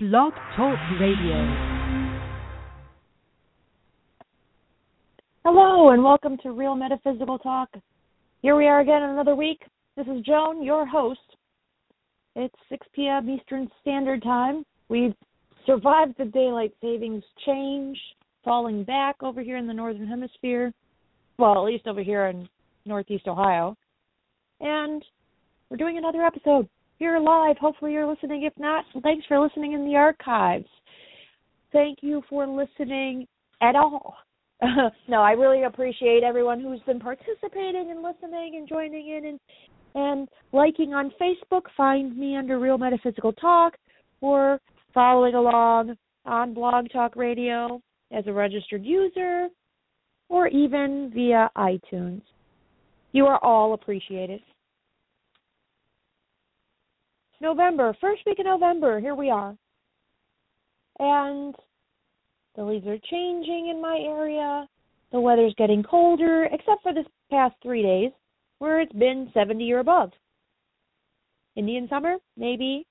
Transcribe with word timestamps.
Blog 0.00 0.32
Talk 0.54 0.78
Radio. 1.00 1.34
Hello, 5.44 5.90
and 5.90 6.04
welcome 6.04 6.36
to 6.44 6.52
Real 6.52 6.76
Metaphysical 6.76 7.36
Talk. 7.40 7.68
Here 8.40 8.54
we 8.54 8.68
are 8.68 8.78
again 8.78 9.02
in 9.02 9.10
another 9.10 9.34
week. 9.34 9.60
This 9.96 10.06
is 10.06 10.24
Joan, 10.24 10.62
your 10.62 10.86
host. 10.86 11.18
It's 12.36 12.54
6 12.68 12.86
p.m. 12.94 13.28
Eastern 13.28 13.68
Standard 13.80 14.22
Time. 14.22 14.64
We've 14.88 15.16
survived 15.66 16.14
the 16.16 16.26
daylight 16.26 16.74
savings 16.80 17.24
change, 17.44 17.98
falling 18.44 18.84
back 18.84 19.16
over 19.24 19.42
here 19.42 19.56
in 19.56 19.66
the 19.66 19.74
Northern 19.74 20.06
Hemisphere. 20.06 20.72
Well, 21.40 21.54
at 21.54 21.72
least 21.72 21.88
over 21.88 22.04
here 22.04 22.26
in 22.26 22.48
Northeast 22.86 23.26
Ohio. 23.26 23.76
And 24.60 25.04
we're 25.68 25.76
doing 25.76 25.98
another 25.98 26.22
episode 26.22 26.68
you're 26.98 27.20
live. 27.20 27.56
Hopefully, 27.58 27.92
you're 27.92 28.08
listening. 28.08 28.44
If 28.44 28.52
not, 28.58 28.84
thanks 29.02 29.26
for 29.26 29.38
listening 29.38 29.72
in 29.72 29.84
the 29.84 29.96
archives. 29.96 30.68
Thank 31.72 31.98
you 32.02 32.22
for 32.28 32.46
listening 32.46 33.26
at 33.60 33.76
all. 33.76 34.16
no, 35.08 35.22
I 35.22 35.32
really 35.32 35.64
appreciate 35.64 36.22
everyone 36.24 36.60
who's 36.60 36.80
been 36.80 36.98
participating 36.98 37.90
and 37.90 38.02
listening 38.02 38.56
and 38.56 38.68
joining 38.68 39.08
in 39.08 39.26
and 39.26 39.40
and 39.94 40.28
liking 40.52 40.92
on 40.92 41.12
Facebook. 41.20 41.62
Find 41.76 42.16
me 42.16 42.36
under 42.36 42.58
Real 42.58 42.78
Metaphysical 42.78 43.32
Talk 43.32 43.74
or 44.20 44.60
following 44.92 45.34
along 45.34 45.96
on 46.24 46.54
Blog 46.54 46.88
Talk 46.92 47.16
Radio 47.16 47.80
as 48.12 48.26
a 48.26 48.32
registered 48.32 48.84
user 48.84 49.48
or 50.28 50.48
even 50.48 51.10
via 51.14 51.50
iTunes. 51.56 52.22
You 53.12 53.26
are 53.26 53.42
all 53.42 53.74
appreciated. 53.74 54.40
November, 57.40 57.96
first 58.00 58.22
week 58.26 58.38
of 58.38 58.46
November, 58.46 59.00
here 59.00 59.14
we 59.14 59.30
are. 59.30 59.56
And 60.98 61.54
the 62.56 62.64
leaves 62.64 62.86
are 62.86 62.98
changing 63.10 63.68
in 63.70 63.80
my 63.80 63.98
area. 63.98 64.66
The 65.12 65.20
weather's 65.20 65.54
getting 65.56 65.82
colder, 65.82 66.44
except 66.46 66.82
for 66.82 66.92
this 66.92 67.06
past 67.30 67.54
three 67.62 67.82
days 67.82 68.10
where 68.58 68.80
it's 68.80 68.92
been 68.92 69.30
70 69.32 69.72
or 69.72 69.78
above. 69.78 70.10
Indian 71.54 71.88
summer, 71.88 72.16
maybe. 72.36 72.86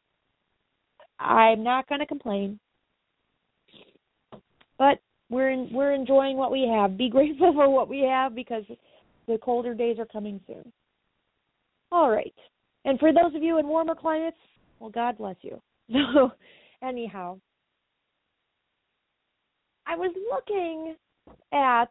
I'm 1.19 1.63
not 1.63 1.88
going 1.89 2.00
to 2.00 2.05
complain. 2.05 2.59
But 4.77 5.00
we're 5.29 5.52
in, 5.52 5.69
we're 5.72 5.94
enjoying 5.94 6.38
what 6.38 6.52
we 6.52 6.67
have. 6.67 6.97
Be 6.97 7.09
grateful 7.11 7.53
for 7.53 7.69
what 7.69 7.89
we 7.89 8.02
have 8.02 8.33
because 8.33 8.63
the 9.27 9.38
colder 9.39 9.73
days 9.73 10.00
are 10.00 10.05
coming 10.05 10.39
soon. 10.47 10.72
All 11.91 12.09
right. 12.09 12.33
And 12.88 12.97
for 12.99 13.11
those 13.11 13.35
of 13.35 13.43
you 13.43 13.59
in 13.59 13.67
warmer 13.67 13.95
climates, 13.95 14.38
well, 14.80 14.89
God 14.89 15.17
bless 15.19 15.35
you. 15.41 15.61
So, 16.13 16.31
anyhow, 16.81 17.39
I 19.85 19.95
was 19.95 20.13
looking 20.31 20.95
at 21.53 21.89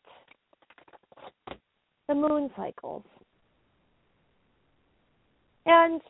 the 2.09 2.15
moon 2.15 2.51
cycles. 2.57 3.03
And 5.67 6.01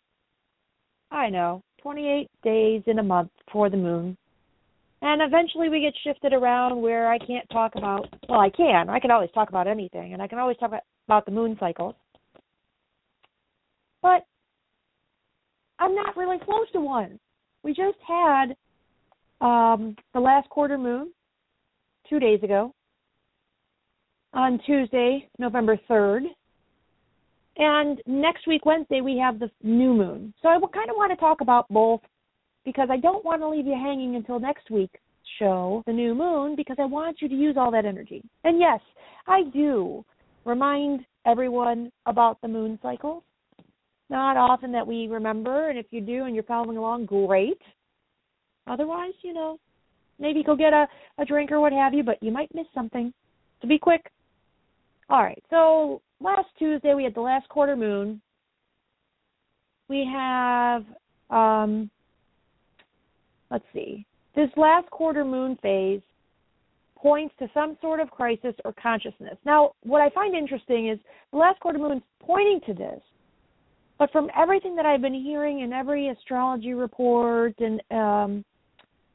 I 1.11 1.31
know, 1.31 1.63
28 1.83 2.29
days 2.43 2.83
in 2.87 2.99
a 2.99 3.03
month 3.03 3.31
for 3.53 3.71
the 3.71 3.77
moon. 3.77 4.17
And 5.03 5.23
eventually 5.23 5.69
we 5.69 5.81
get 5.81 5.95
shifted 6.05 6.33
around 6.33 6.81
where 6.81 7.11
I 7.11 7.19
can't 7.19 7.49
talk 7.51 7.75
about, 7.77 8.09
well, 8.29 8.41
I 8.41 8.51
can. 8.51 8.89
I 8.89 9.01
can 9.01 9.11
always 9.11 9.31
talk 9.33 9.49
about 9.49 9.67
anything, 9.67 10.13
and 10.13 10.23
I 10.23 10.29
can 10.29 10.39
always 10.39 10.57
talk 10.59 10.73
about 11.09 11.25
the 11.25 11.33
moon 11.33 11.57
cycles. 11.59 11.95
But 14.03 14.25
I'm 15.79 15.95
not 15.95 16.17
really 16.17 16.39
close 16.39 16.71
to 16.73 16.81
one. 16.81 17.19
We 17.63 17.73
just 17.73 17.99
had 18.07 18.57
um, 19.41 19.97
the 20.15 20.21
last 20.21 20.49
quarter 20.49 20.79
moon 20.79 21.13
two 22.09 22.19
days 22.19 22.43
ago 22.43 22.73
on 24.33 24.61
Tuesday, 24.65 25.29
November 25.39 25.79
3rd. 25.89 26.27
And 27.59 28.01
next 28.07 28.47
week, 28.47 28.67
Wednesday, 28.67 29.01
we 29.01 29.19
have 29.19 29.39
the 29.39 29.51
new 29.63 29.95
moon. 29.95 30.35
So 30.43 30.49
I 30.49 30.59
kind 30.75 30.91
of 30.91 30.97
want 30.97 31.11
to 31.13 31.17
talk 31.17 31.41
about 31.41 31.67
both 31.71 32.01
because 32.65 32.89
I 32.91 32.99
don't 32.99 33.25
want 33.25 33.41
to 33.41 33.49
leave 33.49 33.67
you 33.67 33.73
hanging 33.73 34.17
until 34.17 34.39
next 34.39 34.71
week's 34.71 35.01
show, 35.39 35.83
the 35.87 35.93
new 35.93 36.15
moon, 36.15 36.55
because 36.55 36.77
I 36.79 36.85
want 36.85 37.21
you 37.21 37.29
to 37.29 37.35
use 37.35 37.57
all 37.59 37.71
that 37.71 37.87
energy. 37.87 38.23
And 38.45 38.61
yes, 38.61 38.81
I 39.27 39.45
do 39.53 40.05
remind 40.45 41.05
everyone 41.25 41.91
about 42.05 42.41
the 42.43 42.49
moon 42.49 42.79
cycle 42.83 43.25
not 44.09 44.37
often 44.37 44.73
that 44.73 44.87
we 44.87 45.09
remember, 45.09 45.69
and 45.69 45.79
if 45.79 45.87
you 45.91 46.01
do 46.01 46.25
and 46.25 46.35
you're 46.35 46.45
following 46.45 46.77
along, 46.77 47.07
great. 47.07 47.61
Otherwise, 48.67 49.13
you 49.23 49.33
know, 49.33 49.59
maybe 50.19 50.43
go 50.43 50.57
get 50.57 50.73
a, 50.73 50.87
a 51.19 51.25
drink 51.25 51.51
or 51.51 51.61
what 51.61 51.73
have 51.73 51.95
you, 51.95 52.03
but 52.03 52.23
you 52.23 52.31
might 52.31 52.55
miss 52.55 52.67
something. 52.75 53.13
So 53.61 53.69
be 53.69 53.79
quick. 53.79 54.11
All 55.09 55.23
right, 55.23 55.43
so 55.51 56.03
last 56.21 56.49
Tuesday 56.59 56.95
we 56.95 57.05
had 57.05 57.15
the 57.15 57.21
last 57.21 57.49
quarter 57.49 57.77
moon. 57.77 58.21
We 59.89 60.09
have, 60.13 60.85
um, 61.31 61.91
let's 63.51 63.65
see, 63.73 64.05
this 64.35 64.51
last 64.57 64.91
quarter 64.91 65.25
moon 65.25 65.57
phase 65.63 66.01
points 66.97 67.35
to 67.39 67.49
some 67.55 67.77
sort 67.81 68.01
of 68.01 68.11
crisis 68.11 68.55
or 68.65 68.75
consciousness. 68.83 69.37
Now, 69.45 69.73
what 69.85 70.01
I 70.01 70.11
find 70.11 70.35
interesting 70.35 70.89
is 70.89 70.99
the 71.31 71.39
last 71.39 71.61
quarter 71.61 71.79
moon 71.79 72.03
pointing 72.21 72.61
to 72.67 72.75
this, 72.75 73.01
but 73.99 74.11
from 74.13 74.31
everything 74.39 74.77
that 74.77 74.87
I've 74.87 75.03
been 75.03 75.15
hearing 75.15 75.61
in 75.61 75.73
every 75.73 76.09
astrology 76.09 76.75
report 76.75 77.55
and 77.59 77.83
um, 77.91 78.45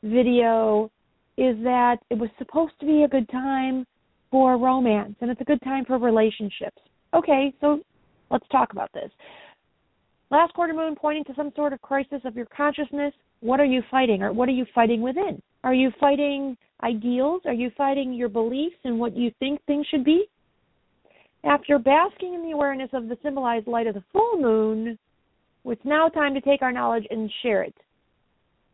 video, 0.03 0.91
is 1.37 1.55
that 1.63 1.97
it 2.09 2.17
was 2.17 2.29
supposed 2.37 2.73
to 2.79 2.85
be 2.85 3.03
a 3.03 3.07
good 3.07 3.27
time 3.29 3.85
for 4.29 4.57
romance 4.57 5.15
and 5.21 5.31
it's 5.31 5.41
a 5.41 5.45
good 5.45 5.61
time 5.63 5.85
for 5.85 5.97
relationships. 5.97 6.77
Okay, 7.13 7.53
so 7.61 7.79
let's 8.29 8.47
talk 8.51 8.71
about 8.73 8.91
this. 8.93 9.09
Last 10.29 10.53
quarter 10.53 10.73
moon 10.73 10.95
pointing 10.95 11.23
to 11.25 11.33
some 11.35 11.51
sort 11.55 11.73
of 11.73 11.81
crisis 11.81 12.21
of 12.25 12.35
your 12.35 12.45
consciousness. 12.45 13.13
What 13.41 13.59
are 13.59 13.65
you 13.65 13.81
fighting, 13.89 14.21
or 14.21 14.31
what 14.31 14.47
are 14.47 14.53
you 14.53 14.65
fighting 14.73 15.01
within? 15.01 15.41
Are 15.63 15.73
you 15.73 15.91
fighting 15.99 16.55
ideals? 16.83 17.41
Are 17.45 17.53
you 17.53 17.71
fighting 17.77 18.13
your 18.13 18.29
beliefs 18.29 18.77
and 18.83 18.99
what 18.99 19.17
you 19.17 19.31
think 19.39 19.59
things 19.65 19.85
should 19.89 20.05
be? 20.05 20.25
After 21.43 21.79
basking 21.79 22.33
in 22.35 22.43
the 22.43 22.51
awareness 22.51 22.89
of 22.93 23.07
the 23.07 23.17
symbolized 23.23 23.67
light 23.67 23.87
of 23.87 23.95
the 23.95 24.03
full 24.13 24.37
moon, 24.37 24.97
it's 25.65 25.85
now 25.85 26.07
time 26.07 26.33
to 26.33 26.41
take 26.41 26.61
our 26.61 26.71
knowledge 26.71 27.05
and 27.09 27.31
share 27.41 27.63
it. 27.63 27.75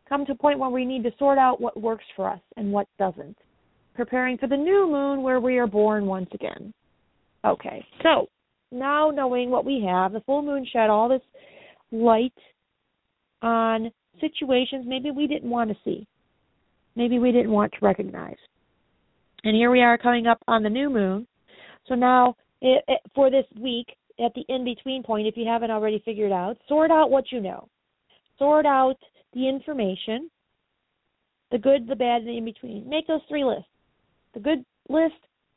Come 0.08 0.24
to 0.26 0.32
a 0.32 0.36
point 0.36 0.58
where 0.58 0.70
we 0.70 0.84
need 0.84 1.02
to 1.04 1.10
sort 1.18 1.38
out 1.38 1.60
what 1.60 1.80
works 1.80 2.04
for 2.16 2.28
us 2.28 2.40
and 2.56 2.72
what 2.72 2.86
doesn't. 2.98 3.36
Preparing 3.94 4.38
for 4.38 4.46
the 4.46 4.56
new 4.56 4.88
moon 4.90 5.22
where 5.22 5.40
we 5.40 5.58
are 5.58 5.66
born 5.66 6.06
once 6.06 6.28
again. 6.32 6.72
Okay, 7.44 7.84
so 8.02 8.28
now 8.70 9.10
knowing 9.10 9.50
what 9.50 9.64
we 9.64 9.84
have, 9.86 10.12
the 10.12 10.20
full 10.20 10.42
moon 10.42 10.66
shed 10.70 10.90
all 10.90 11.08
this 11.08 11.22
light 11.90 12.32
on 13.42 13.90
situations 14.20 14.84
maybe 14.86 15.10
we 15.10 15.26
didn't 15.26 15.48
want 15.48 15.70
to 15.70 15.76
see, 15.84 16.06
maybe 16.96 17.18
we 17.18 17.32
didn't 17.32 17.52
want 17.52 17.72
to 17.72 17.78
recognize. 17.80 18.36
And 19.44 19.54
here 19.54 19.70
we 19.70 19.80
are 19.80 19.96
coming 19.96 20.26
up 20.26 20.38
on 20.48 20.62
the 20.62 20.70
new 20.70 20.90
moon. 20.90 21.26
So 21.86 21.94
now 21.94 22.34
it, 22.60 22.84
it, 22.88 23.00
for 23.14 23.30
this 23.30 23.44
week 23.58 23.86
at 24.24 24.34
the 24.34 24.44
in 24.48 24.64
between 24.64 25.02
point, 25.02 25.26
if 25.26 25.36
you 25.36 25.46
haven't 25.46 25.70
already 25.70 26.02
figured 26.04 26.32
out, 26.32 26.56
sort 26.66 26.90
out 26.90 27.10
what 27.10 27.30
you 27.30 27.40
know, 27.40 27.68
sort 28.38 28.66
out 28.66 28.96
the 29.32 29.48
information, 29.48 30.30
the 31.50 31.58
good, 31.58 31.86
the 31.86 31.96
bad, 31.96 32.22
and 32.22 32.28
the 32.28 32.36
in 32.36 32.44
between. 32.44 32.88
Make 32.88 33.06
those 33.06 33.20
three 33.28 33.44
lists: 33.44 33.68
the 34.34 34.40
good 34.40 34.64
list, 34.88 35.14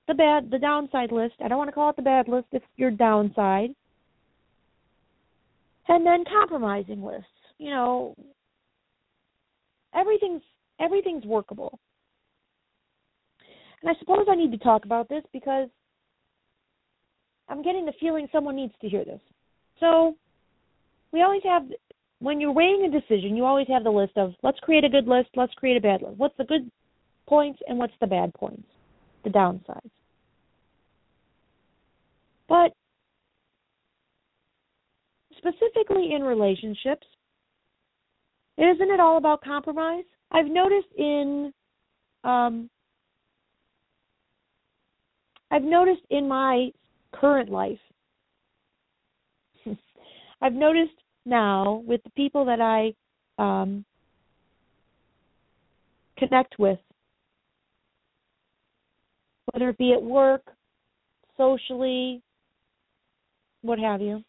the 0.07 0.13
bad, 0.13 0.51
the 0.51 0.59
downside 0.59 1.11
list. 1.11 1.35
I 1.43 1.47
don't 1.47 1.57
want 1.57 1.69
to 1.69 1.73
call 1.73 1.89
it 1.89 1.95
the 1.95 2.01
bad 2.01 2.27
list; 2.27 2.47
it's 2.51 2.65
your 2.77 2.91
downside. 2.91 3.71
And 5.87 6.05
then 6.05 6.23
compromising 6.23 7.03
lists. 7.03 7.27
You 7.57 7.71
know, 7.71 8.15
everything's 9.93 10.43
everything's 10.79 11.25
workable. 11.25 11.79
And 13.81 13.89
I 13.89 13.99
suppose 13.99 14.27
I 14.29 14.35
need 14.35 14.51
to 14.51 14.57
talk 14.59 14.85
about 14.85 15.09
this 15.09 15.23
because 15.33 15.67
I'm 17.51 17.61
getting 17.61 17.85
the 17.85 17.93
feeling 17.99 18.29
someone 18.31 18.55
needs 18.55 18.73
to 18.81 18.87
hear 18.87 19.03
this. 19.03 19.19
So 19.81 20.15
we 21.11 21.21
always 21.21 21.41
have 21.43 21.63
when 22.19 22.39
you're 22.39 22.53
weighing 22.53 22.85
a 22.85 22.99
decision, 22.99 23.35
you 23.35 23.43
always 23.43 23.67
have 23.67 23.83
the 23.83 23.89
list 23.89 24.13
of 24.15 24.33
let's 24.41 24.59
create 24.59 24.85
a 24.85 24.89
good 24.89 25.07
list, 25.07 25.29
let's 25.35 25.53
create 25.55 25.75
a 25.75 25.81
bad 25.81 26.01
list. 26.01 26.17
What's 26.17 26.37
the 26.37 26.45
good 26.45 26.71
points 27.27 27.59
and 27.67 27.77
what's 27.77 27.93
the 27.99 28.07
bad 28.07 28.33
points, 28.35 28.67
the 29.25 29.29
downsides. 29.29 29.89
But 32.47 32.71
specifically 35.37 36.13
in 36.13 36.23
relationships, 36.23 37.05
isn't 38.57 38.91
it 38.91 38.99
all 38.99 39.17
about 39.17 39.43
compromise? 39.43 40.05
I've 40.31 40.47
noticed 40.47 40.93
in 40.97 41.51
um, 42.23 42.69
I've 45.49 45.63
noticed 45.63 46.03
in 46.09 46.29
my 46.29 46.69
current 47.13 47.49
life. 47.49 47.79
I've 50.41 50.53
noticed 50.53 50.91
now 51.25 51.83
with 51.85 52.01
the 52.03 52.09
people 52.11 52.45
that 52.45 52.61
I 52.61 52.93
um, 53.41 53.85
connect 56.17 56.57
with, 56.59 56.79
whether 59.51 59.69
it 59.69 59.77
be 59.77 59.93
at 59.93 60.01
work, 60.01 60.43
socially, 61.37 62.21
what 63.61 63.79
have 63.79 64.01
you, 64.01 64.23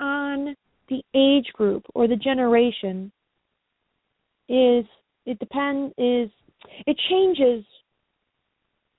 on 0.00 0.54
the 0.88 1.02
age 1.14 1.46
group 1.52 1.84
or 1.94 2.06
the 2.06 2.16
generation 2.16 3.10
is 4.48 4.84
it 5.24 5.38
depends 5.38 5.94
is 5.96 6.28
it 6.86 6.96
changes 7.08 7.64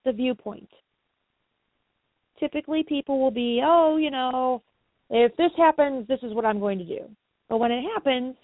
the 0.06 0.12
viewpoint. 0.12 0.70
Typically 2.40 2.84
people 2.84 3.20
will 3.20 3.32
be, 3.32 3.62
oh, 3.64 3.98
you 3.98 4.12
know, 4.12 4.62
if 5.10 5.36
this 5.38 5.52
happens, 5.58 6.08
this 6.08 6.20
is 6.24 6.34
what 6.34 6.46
I'm 6.46 6.60
going 6.60 6.80
to 6.80 6.86
do. 6.86 7.02
But 7.50 7.58
when 7.58 7.72
it 7.72 7.84
happens, 7.94 8.36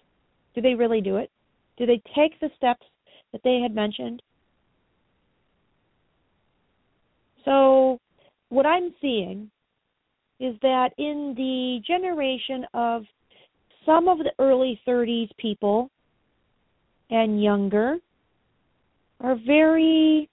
do 0.56 0.62
they 0.62 0.76
really 0.76 1.02
do 1.02 1.18
it? 1.18 1.32
Do 1.78 1.86
they 1.86 2.02
take 2.16 2.40
the 2.40 2.50
steps 2.58 2.86
that 3.32 3.42
they 3.44 3.60
had 3.62 3.74
mentioned? 3.74 4.22
So, 7.46 8.00
what 8.50 8.66
I'm 8.66 8.94
seeing 9.02 9.50
is 10.40 10.56
that 10.62 10.90
in 10.98 11.34
the 11.36 11.82
generation 11.86 12.66
of 12.74 13.04
some 13.86 14.08
of 14.08 14.20
the 14.20 14.32
early 14.40 14.80
30s 14.88 15.30
people 15.38 15.90
and 17.10 17.42
younger 17.42 17.98
are 19.20 19.36
very 19.46 20.30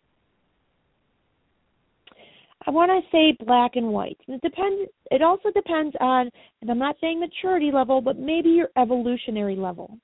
I 2.68 2.70
want 2.70 2.90
to 2.90 3.10
say 3.10 3.34
black 3.46 3.76
and 3.76 3.88
white. 3.88 4.18
It 4.28 4.42
depends. 4.42 4.90
It 5.10 5.22
also 5.22 5.50
depends 5.54 5.96
on, 6.00 6.28
and 6.60 6.70
I'm 6.70 6.78
not 6.78 6.96
saying 7.00 7.18
maturity 7.18 7.70
level, 7.72 8.02
but 8.02 8.18
maybe 8.18 8.50
your 8.50 8.68
evolutionary 8.76 9.56
level. 9.56 9.96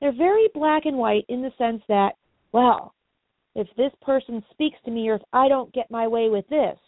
They're 0.00 0.16
very 0.16 0.46
black 0.54 0.86
and 0.86 0.98
white 0.98 1.24
in 1.28 1.42
the 1.42 1.50
sense 1.58 1.82
that, 1.88 2.12
well, 2.52 2.94
if 3.56 3.66
this 3.76 3.90
person 4.02 4.40
speaks 4.52 4.76
to 4.84 4.92
me, 4.92 5.08
or 5.08 5.16
if 5.16 5.22
I 5.32 5.48
don't 5.48 5.74
get 5.74 5.90
my 5.90 6.06
way 6.06 6.28
with 6.28 6.46
this, 6.48 6.78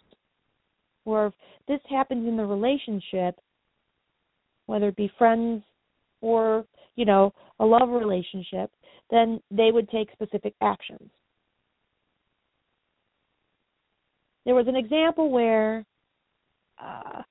or 1.05 1.27
if 1.27 1.33
this 1.67 1.81
happens 1.91 2.29
in 2.29 2.37
the 2.37 2.47
relationship, 2.47 3.41
whether 4.67 4.87
it 4.87 4.97
be 4.97 5.11
friends 5.19 5.65
or 6.21 6.65
you 6.95 7.05
know 7.05 7.35
a 7.59 7.65
love 7.67 7.89
relationship, 7.89 8.71
then 9.11 9.41
they 9.51 9.73
would 9.73 9.89
take 9.91 10.13
specific 10.13 10.55
actions. 10.63 11.11
There 14.49 14.55
was 14.55 14.67
an 14.67 14.77
example 14.77 15.31
where 15.31 15.85
a 16.79 17.23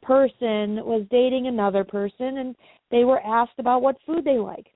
person 0.00 0.76
was 0.76 1.04
dating 1.10 1.48
another 1.48 1.82
person 1.82 2.38
and 2.38 2.54
they 2.92 3.02
were 3.02 3.18
asked 3.26 3.58
about 3.58 3.82
what 3.82 3.96
food 4.06 4.24
they 4.24 4.38
like. 4.38 4.68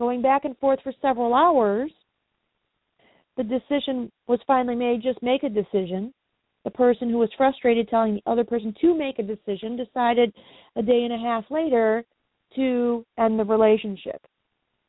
Going 0.00 0.20
back 0.20 0.44
and 0.44 0.58
forth 0.58 0.80
for 0.82 0.92
several 1.00 1.32
hours, 1.32 1.92
the 3.36 3.44
decision 3.44 4.10
was 4.26 4.40
finally 4.48 4.74
made 4.74 5.00
just 5.00 5.22
make 5.22 5.44
a 5.44 5.48
decision. 5.48 6.12
The 6.64 6.72
person 6.72 7.08
who 7.08 7.18
was 7.18 7.30
frustrated 7.36 7.88
telling 7.88 8.14
the 8.14 8.28
other 8.28 8.42
person 8.42 8.74
to 8.80 8.92
make 8.92 9.20
a 9.20 9.22
decision 9.22 9.76
decided 9.76 10.34
a 10.74 10.82
day 10.82 11.04
and 11.04 11.12
a 11.12 11.18
half 11.18 11.44
later 11.52 12.02
to 12.56 13.06
end 13.16 13.38
the 13.38 13.44
relationship. 13.44 14.20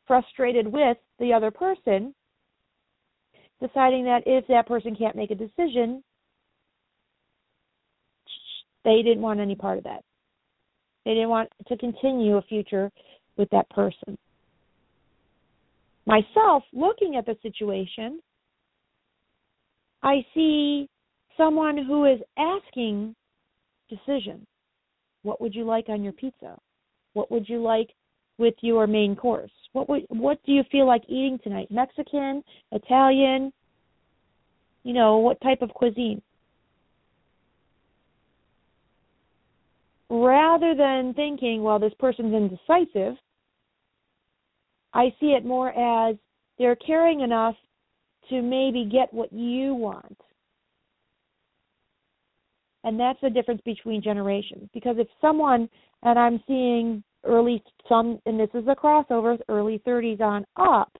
Frustrated 0.07 0.65
with 0.65 0.97
the 1.19 1.31
other 1.31 1.51
person, 1.51 2.15
deciding 3.61 4.05
that 4.05 4.23
if 4.25 4.45
that 4.47 4.67
person 4.67 4.95
can't 4.95 5.15
make 5.15 5.31
a 5.31 5.35
decision, 5.35 6.03
they 8.83 9.01
didn't 9.03 9.21
want 9.21 9.39
any 9.39 9.55
part 9.55 9.77
of 9.77 9.83
that. 9.83 10.03
They 11.05 11.13
didn't 11.13 11.29
want 11.29 11.49
to 11.67 11.77
continue 11.77 12.37
a 12.37 12.41
future 12.43 12.91
with 13.37 13.49
that 13.51 13.69
person. 13.69 14.17
Myself, 16.05 16.63
looking 16.73 17.15
at 17.15 17.25
the 17.25 17.37
situation, 17.41 18.19
I 20.03 20.25
see 20.33 20.89
someone 21.37 21.77
who 21.77 22.05
is 22.05 22.19
asking 22.37 23.15
decision. 23.89 24.45
What 25.23 25.39
would 25.39 25.53
you 25.53 25.63
like 25.63 25.89
on 25.89 26.03
your 26.03 26.13
pizza? 26.13 26.57
What 27.13 27.29
would 27.31 27.47
you 27.47 27.61
like 27.61 27.89
with 28.41 28.55
your 28.61 28.87
main 28.87 29.15
course? 29.15 29.51
What 29.71 29.87
would 29.87 30.03
what 30.09 30.39
do 30.45 30.51
you 30.51 30.63
feel 30.69 30.85
like 30.85 31.03
eating 31.07 31.39
tonight? 31.41 31.67
Mexican, 31.71 32.43
Italian, 32.73 33.53
you 34.83 34.93
know, 34.93 35.19
what 35.19 35.39
type 35.41 35.61
of 35.61 35.69
cuisine? 35.69 36.21
Rather 40.09 40.75
than 40.75 41.13
thinking, 41.13 41.63
well, 41.63 41.79
this 41.79 41.93
person's 41.99 42.33
indecisive, 42.33 43.15
I 44.93 45.13
see 45.21 45.27
it 45.27 45.45
more 45.45 45.69
as 45.69 46.17
they're 46.57 46.75
caring 46.75 47.21
enough 47.21 47.55
to 48.29 48.41
maybe 48.41 48.89
get 48.91 49.13
what 49.13 49.31
you 49.31 49.73
want. 49.73 50.17
And 52.83 52.99
that's 52.99 53.19
the 53.21 53.29
difference 53.29 53.61
between 53.63 54.01
generations. 54.01 54.67
Because 54.73 54.97
if 54.99 55.07
someone, 55.21 55.69
and 56.03 56.19
I'm 56.19 56.43
seeing 56.47 57.03
early 57.23 57.63
some 57.87 58.19
and 58.25 58.39
this 58.39 58.49
is 58.53 58.63
a 58.67 58.75
crossover 58.75 59.37
early 59.49 59.81
30s 59.85 60.21
on 60.21 60.45
up 60.55 60.91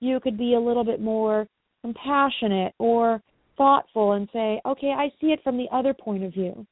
you 0.00 0.20
could 0.20 0.36
be 0.36 0.54
a 0.54 0.60
little 0.60 0.84
bit 0.84 1.00
more 1.00 1.46
compassionate 1.82 2.74
or 2.78 3.22
thoughtful 3.56 4.12
and 4.12 4.28
say 4.32 4.60
okay 4.66 4.92
i 4.96 5.08
see 5.20 5.28
it 5.28 5.42
from 5.42 5.56
the 5.56 5.68
other 5.72 5.94
point 5.94 6.24
of 6.24 6.32
view. 6.32 6.66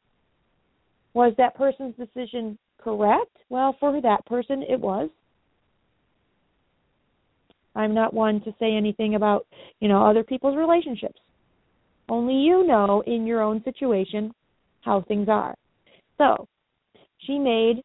Was 1.14 1.34
that 1.36 1.54
person's 1.54 1.94
decision 1.96 2.58
correct? 2.78 3.36
Well 3.48 3.76
for 3.78 4.00
that 4.00 4.24
person 4.26 4.62
it 4.68 4.80
was. 4.80 5.10
I'm 7.74 7.94
not 7.94 8.12
one 8.12 8.40
to 8.42 8.54
say 8.58 8.74
anything 8.74 9.14
about 9.14 9.46
you 9.80 9.88
know 9.88 10.04
other 10.04 10.24
people's 10.24 10.56
relationships. 10.56 11.20
Only 12.08 12.34
you 12.34 12.66
know 12.66 13.02
in 13.06 13.26
your 13.26 13.42
own 13.42 13.62
situation 13.64 14.32
how 14.82 15.02
things 15.02 15.28
are. 15.28 15.54
So 16.18 16.46
she 17.26 17.38
made 17.38 17.82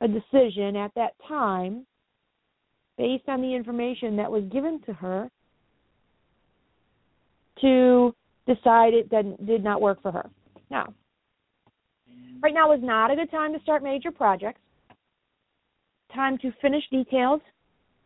a 0.00 0.08
decision 0.08 0.76
at 0.76 0.92
that 0.94 1.12
time 1.28 1.86
based 2.96 3.28
on 3.28 3.40
the 3.40 3.54
information 3.54 4.16
that 4.16 4.30
was 4.30 4.44
given 4.52 4.80
to 4.86 4.92
her 4.92 5.30
to 7.60 8.14
decide 8.46 8.94
it 8.94 9.08
did, 9.10 9.46
did 9.46 9.64
not 9.64 9.80
work 9.80 10.00
for 10.02 10.12
her. 10.12 10.28
Now, 10.70 10.92
right 12.42 12.54
now 12.54 12.72
is 12.72 12.80
not 12.82 13.10
a 13.10 13.16
good 13.16 13.30
time 13.30 13.52
to 13.52 13.60
start 13.60 13.82
major 13.82 14.10
projects. 14.10 14.60
Time 16.14 16.38
to 16.38 16.52
finish 16.60 16.82
details 16.90 17.40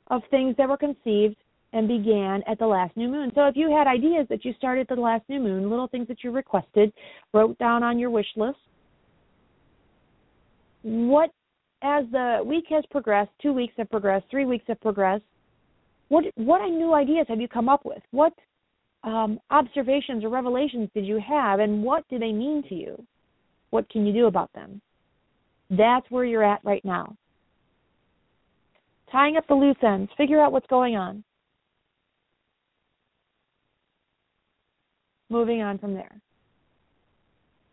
of 0.08 0.22
things 0.30 0.54
that 0.58 0.68
were 0.68 0.76
conceived 0.76 1.36
and 1.72 1.88
began 1.88 2.42
at 2.46 2.58
the 2.58 2.66
last 2.66 2.96
new 2.96 3.08
moon. 3.08 3.32
So 3.34 3.46
if 3.46 3.56
you 3.56 3.70
had 3.70 3.86
ideas 3.86 4.26
that 4.30 4.44
you 4.44 4.52
started 4.56 4.82
at 4.88 4.96
the 4.96 5.02
last 5.02 5.28
new 5.28 5.40
moon, 5.40 5.68
little 5.68 5.88
things 5.88 6.06
that 6.08 6.22
you 6.22 6.30
requested, 6.30 6.92
wrote 7.32 7.58
down 7.58 7.82
on 7.82 7.98
your 7.98 8.10
wish 8.10 8.26
list, 8.36 8.58
what 10.82 11.30
as 11.84 12.04
the 12.10 12.40
week 12.44 12.64
has 12.70 12.82
progressed, 12.90 13.30
two 13.42 13.52
weeks 13.52 13.74
have 13.76 13.90
progressed, 13.90 14.24
three 14.30 14.46
weeks 14.46 14.64
have 14.68 14.80
progressed, 14.80 15.24
what 16.08 16.24
what 16.36 16.66
new 16.66 16.94
ideas 16.94 17.26
have 17.28 17.40
you 17.40 17.48
come 17.48 17.68
up 17.68 17.84
with? 17.84 18.02
What 18.10 18.32
um, 19.04 19.38
observations 19.50 20.24
or 20.24 20.30
revelations 20.30 20.88
did 20.94 21.04
you 21.04 21.20
have, 21.26 21.60
and 21.60 21.82
what 21.82 22.08
do 22.08 22.18
they 22.18 22.32
mean 22.32 22.62
to 22.68 22.74
you? 22.74 23.06
What 23.70 23.88
can 23.90 24.06
you 24.06 24.12
do 24.12 24.26
about 24.26 24.52
them? 24.54 24.80
That's 25.70 26.10
where 26.10 26.24
you're 26.24 26.44
at 26.44 26.64
right 26.64 26.84
now. 26.84 27.16
Tying 29.12 29.36
up 29.36 29.46
the 29.46 29.54
loose 29.54 29.76
ends, 29.82 30.10
figure 30.16 30.40
out 30.40 30.52
what's 30.52 30.66
going 30.68 30.96
on. 30.96 31.22
Moving 35.28 35.62
on 35.62 35.78
from 35.78 35.94
there. 35.94 36.20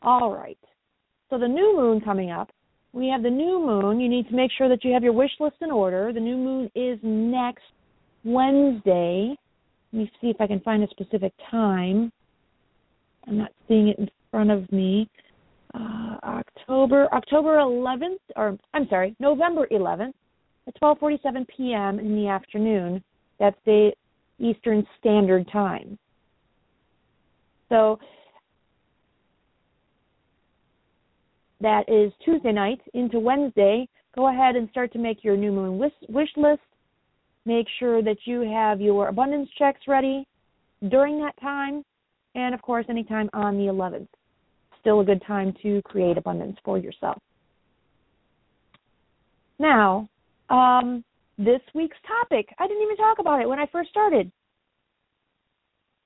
All 0.01 0.33
right. 0.33 0.57
So 1.29 1.37
the 1.37 1.47
new 1.47 1.77
moon 1.77 2.01
coming 2.01 2.31
up 2.31 2.49
we 2.93 3.07
have 3.07 3.23
the 3.23 3.29
new 3.29 3.65
moon. 3.65 3.99
You 3.99 4.09
need 4.09 4.27
to 4.29 4.35
make 4.35 4.51
sure 4.57 4.67
that 4.69 4.83
you 4.83 4.93
have 4.93 5.03
your 5.03 5.13
wish 5.13 5.31
list 5.39 5.55
in 5.61 5.71
order. 5.71 6.11
The 6.13 6.19
new 6.19 6.37
moon 6.37 6.71
is 6.75 6.99
next 7.03 7.63
Wednesday. 8.23 9.35
Let 9.93 9.99
me 9.99 10.11
see 10.19 10.27
if 10.27 10.39
I 10.39 10.47
can 10.47 10.59
find 10.61 10.83
a 10.83 10.87
specific 10.89 11.33
time. 11.49 12.11
I'm 13.27 13.37
not 13.37 13.51
seeing 13.67 13.89
it 13.89 13.99
in 13.99 14.09
front 14.29 14.51
of 14.51 14.71
me. 14.71 15.09
Uh, 15.73 16.17
October 16.23 17.07
October 17.13 17.57
11th, 17.57 18.19
or 18.35 18.57
I'm 18.73 18.87
sorry, 18.89 19.15
November 19.19 19.67
11th, 19.71 20.13
at 20.67 20.79
12:47 20.81 21.47
p.m. 21.55 21.99
in 21.99 22.15
the 22.15 22.27
afternoon. 22.27 23.01
That's 23.39 23.57
the 23.65 23.91
Eastern 24.37 24.85
Standard 24.99 25.49
Time. 25.51 25.97
So 27.69 27.99
that 31.61 31.87
is 31.87 32.11
Tuesday 32.23 32.51
night 32.51 32.79
into 32.93 33.19
Wednesday, 33.19 33.87
go 34.15 34.29
ahead 34.29 34.55
and 34.55 34.69
start 34.69 34.91
to 34.93 34.99
make 34.99 35.23
your 35.23 35.37
new 35.37 35.51
moon 35.51 35.77
wish, 35.77 35.93
wish 36.09 36.29
list. 36.35 36.61
Make 37.45 37.67
sure 37.79 38.03
that 38.03 38.17
you 38.25 38.41
have 38.41 38.81
your 38.81 39.07
abundance 39.07 39.49
checks 39.57 39.81
ready 39.87 40.27
during 40.89 41.19
that 41.19 41.39
time, 41.39 41.83
and 42.35 42.53
of 42.53 42.61
course, 42.61 42.85
anytime 42.89 43.29
on 43.33 43.57
the 43.57 43.65
11th. 43.65 44.07
Still 44.79 44.99
a 44.99 45.05
good 45.05 45.21
time 45.25 45.53
to 45.61 45.81
create 45.83 46.17
abundance 46.17 46.57
for 46.63 46.77
yourself. 46.77 47.21
Now, 49.59 50.09
um, 50.49 51.03
this 51.37 51.61
week's 51.73 51.97
topic. 52.07 52.47
I 52.59 52.67
didn't 52.67 52.83
even 52.83 52.97
talk 52.97 53.19
about 53.19 53.41
it 53.41 53.49
when 53.49 53.59
I 53.59 53.65
first 53.71 53.89
started. 53.89 54.31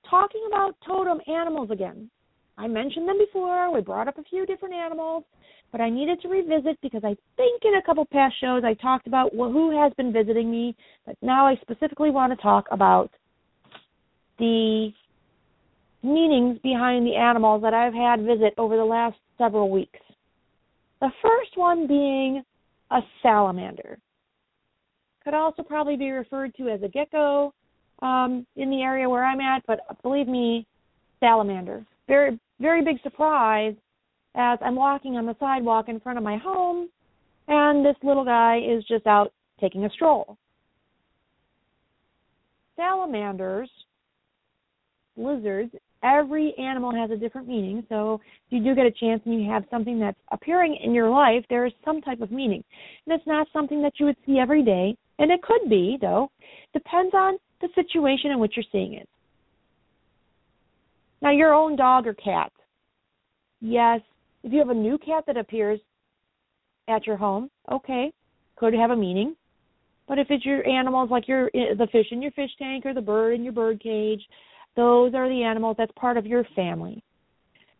Talking 0.10 0.44
about 0.48 0.76
totem 0.86 1.20
animals 1.28 1.72
again. 1.72 2.10
I 2.58 2.68
mentioned 2.68 3.08
them 3.08 3.18
before. 3.18 3.74
We 3.74 3.82
brought 3.82 4.08
up 4.08 4.18
a 4.18 4.24
few 4.24 4.46
different 4.46 4.76
animals, 4.76 5.24
but 5.72 5.82
I 5.82 5.90
needed 5.90 6.22
to 6.22 6.30
revisit 6.30 6.80
because 6.82 7.04
I 7.04 7.16
think 7.36 7.64
in 7.66 7.76
a 7.76 7.82
couple 7.86 8.06
past 8.06 8.36
shows 8.40 8.64
I 8.64 8.76
talked 8.76 9.08
about 9.08 9.34
who 9.34 9.78
has 9.82 9.92
been 9.94 10.14
visiting 10.14 10.50
me, 10.50 10.76
but 11.06 11.18
now 11.22 11.46
I 11.48 11.56
specifically 11.62 12.12
want 12.12 12.32
to 12.32 12.42
talk 12.42 12.66
about 12.72 13.12
the 14.40 14.92
meanings 16.02 16.60
behind 16.62 17.06
the 17.06 17.16
animals 17.16 17.62
that 17.64 17.74
I've 17.74 17.94
had 17.94 18.26
visit 18.26 18.54
over 18.58 18.78
the 18.78 18.86
last 18.86 19.18
several 19.38 19.70
weeks. 19.70 20.00
The 21.02 21.10
first 21.22 21.58
one 21.58 21.88
being 21.88 22.44
a 22.92 23.00
salamander. 23.22 23.98
Could 25.24 25.34
also 25.34 25.64
probably 25.64 25.98
be 25.98 26.12
referred 26.12 26.54
to 26.56 26.70
as 26.70 26.84
a 26.84 26.88
gecko 26.88 27.54
um, 28.02 28.46
in 28.56 28.70
the 28.70 28.82
area 28.82 29.10
where 29.10 29.26
I'm 29.26 29.42
at, 29.42 29.64
but 29.66 29.80
believe 30.04 30.28
me, 30.28 30.68
salamander. 31.20 31.86
Very, 32.08 32.40
very 32.60 32.84
big 32.84 33.02
surprise 33.02 33.76
as 34.36 34.60
I'm 34.62 34.76
walking 34.76 35.16
on 35.16 35.26
the 35.26 35.36
sidewalk 35.40 35.90
in 35.90 36.00
front 36.00 36.18
of 36.18 36.24
my 36.24 36.38
home, 36.38 36.90
and 37.48 37.86
this 37.86 37.96
little 38.04 38.26
guy 38.26 38.58
is 38.58 38.84
just 38.86 39.08
out 39.08 39.32
taking 39.60 39.86
a 39.86 39.90
stroll. 39.90 40.38
Salamanders, 42.76 43.70
lizards, 45.16 45.74
every 46.04 46.54
animal 46.58 46.94
has 46.94 47.10
a 47.10 47.16
different 47.16 47.48
meaning. 47.48 47.84
So 47.90 48.20
if 48.48 48.54
you 48.54 48.64
do 48.64 48.76
get 48.76 48.86
a 48.86 48.92
chance 48.92 49.22
and 49.26 49.42
you 49.42 49.50
have 49.50 49.64
something 49.72 50.00
that's 50.00 50.20
appearing 50.32 50.78
in 50.84 50.94
your 50.94 51.10
life, 51.10 51.44
there 51.50 51.66
is 51.66 51.74
some 51.84 52.02
type 52.02 52.22
of 52.22 52.32
meaning. 52.32 52.64
And 53.06 53.16
it's 53.16 53.28
not 53.28 53.48
something 53.54 53.82
that 53.82 53.94
you 54.00 54.06
would 54.06 54.18
see 54.26 54.38
every 54.40 54.64
day. 54.64 54.96
And 55.18 55.32
it 55.32 55.42
could 55.42 55.70
be, 55.70 55.98
though. 56.00 56.30
Depends 56.74 57.14
on 57.14 57.38
the 57.62 57.70
situation 57.74 58.32
in 58.32 58.40
which 58.40 58.54
you're 58.56 58.66
seeing 58.72 58.94
it. 58.94 59.08
Now, 61.26 61.32
your 61.32 61.56
own 61.56 61.76
dog 61.76 62.06
or 62.06 62.14
cat. 62.14 62.52
Yes, 63.60 64.00
if 64.44 64.54
you 64.54 64.60
have 64.60 64.70
a 64.70 64.76
new 64.76 65.00
cat 65.00 65.24
that 65.26 65.38
appears 65.38 65.80
at 66.88 67.08
your 67.08 67.18
home, 67.18 67.50
okay, 67.72 68.14
could 68.58 68.76
have 68.76 68.92
a 68.92 68.96
meaning. 68.96 69.36
But 70.08 70.20
if 70.20 70.28
it's 70.30 70.46
your 70.46 70.64
animals 70.68 71.10
like 71.10 71.28
your 71.28 71.48
eh, 71.56 71.74
the 71.76 71.88
fish 71.92 72.06
in 72.12 72.22
your 72.22 72.30
fish 72.34 72.52
tank 72.60 72.86
or 72.86 72.94
the 72.94 73.02
bird 73.02 73.34
in 73.34 73.44
your 73.44 73.54
bird 73.54 73.82
cage, 73.82 74.22
those 74.76 75.16
are 75.16 75.28
the 75.28 75.42
animals 75.42 75.78
that's 75.80 75.92
part 75.96 76.18
of 76.18 76.28
your 76.28 76.46
family. 76.56 77.04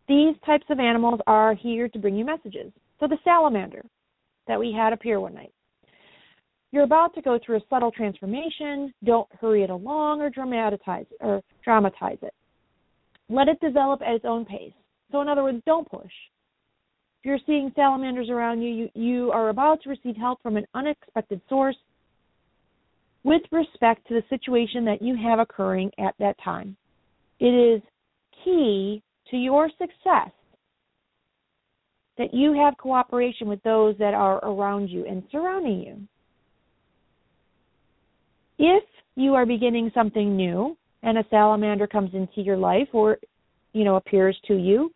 These 0.08 0.34
types 0.44 0.66
of 0.72 0.80
animals 0.80 1.20
are 1.28 1.54
here 1.54 1.88
to 1.88 2.00
bring 2.00 2.16
you 2.16 2.26
messages. 2.26 2.72
So 3.00 3.08
the 3.08 3.20
salamander 3.24 3.86
that 4.48 4.60
we 4.60 4.74
had 4.76 4.92
appear 4.92 5.20
one 5.20 5.36
night. 5.36 5.54
You're 6.72 6.84
about 6.84 7.14
to 7.14 7.22
go 7.22 7.38
through 7.46 7.58
a 7.58 7.68
subtle 7.70 7.92
transformation. 7.92 8.92
Don't 9.04 9.30
hurry 9.40 9.62
it 9.62 9.70
along 9.70 10.22
or 10.22 10.32
dramatize 10.32 11.06
or 11.20 11.44
dramatize 11.64 12.18
it. 12.24 12.34
Let 13.30 13.48
it 13.48 13.60
develop 13.60 14.02
at 14.02 14.16
its 14.16 14.26
own 14.26 14.46
pace. 14.46 14.74
So 15.12 15.22
in 15.22 15.30
other 15.30 15.44
words, 15.44 15.62
don't 15.66 15.90
push. 15.90 16.04
If 16.04 17.26
you're 17.26 17.40
seeing 17.46 17.72
salamanders 17.76 18.30
around 18.30 18.62
you, 18.62 18.70
you, 18.70 18.90
you 18.94 19.32
are 19.32 19.50
about 19.50 19.82
to 19.84 19.90
receive 19.90 20.16
help 20.16 20.42
from 20.42 20.58
an 20.58 20.66
unexpected 20.74 21.42
source 21.50 21.78
with 23.24 23.42
respect 23.52 24.08
to 24.08 24.14
the 24.14 24.24
situation 24.30 24.86
that 24.86 25.02
you 25.02 25.16
have 25.16 25.40
occurring 25.40 25.90
at 25.98 26.14
that 26.20 26.36
time. 26.44 26.78
It 27.40 27.48
is 27.48 27.82
key 28.44 29.02
to 29.32 29.38
your 29.38 29.70
success 29.70 30.32
that 32.18 32.34
you 32.34 32.54
have 32.54 32.78
cooperation 32.78 33.48
with 33.48 33.62
those 33.64 33.98
that 33.98 34.14
are 34.14 34.38
around 34.46 34.90
you 34.90 35.06
and 35.06 35.24
surrounding 35.32 35.82
you. 35.82 36.08
If 38.58 38.84
you 39.16 39.34
are 39.34 39.46
beginning 39.46 39.92
something 39.94 40.38
new 40.38 40.78
and 41.06 41.20
a 41.20 41.26
salamander 41.30 41.88
comes 41.88 42.14
into 42.14 42.42
your 42.42 42.58
life 42.58 42.90
or 42.92 43.18
you 43.72 43.86
know 43.86 43.96
appears 43.96 44.38
to 44.48 44.56
you, 44.56 44.92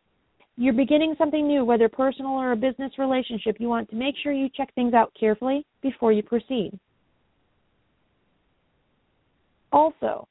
you're 0.57 0.73
beginning 0.73 1.15
something 1.17 1.47
new, 1.47 1.63
whether 1.63 1.87
personal 1.87 2.31
or 2.31 2.51
a 2.51 2.55
business 2.55 2.91
relationship, 2.97 3.57
you 3.59 3.69
want 3.69 3.89
to 3.91 3.95
make 3.95 4.15
sure 4.21 4.33
you 4.33 4.49
check 4.49 4.73
things 4.75 4.93
out 4.93 5.13
carefully 5.17 5.65
before 5.81 6.11
you 6.11 6.21
proceed. 6.21 6.77
Also, 9.71 10.27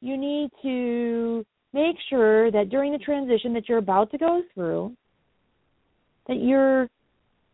you 0.00 0.16
need 0.16 0.50
to 0.62 1.44
make 1.72 1.96
sure 2.08 2.50
that 2.50 2.68
during 2.68 2.92
the 2.92 2.98
transition 2.98 3.54
that 3.54 3.68
you're 3.68 3.78
about 3.78 4.10
to 4.10 4.18
go 4.18 4.42
through 4.54 4.94
that 6.28 6.36
you're 6.36 6.88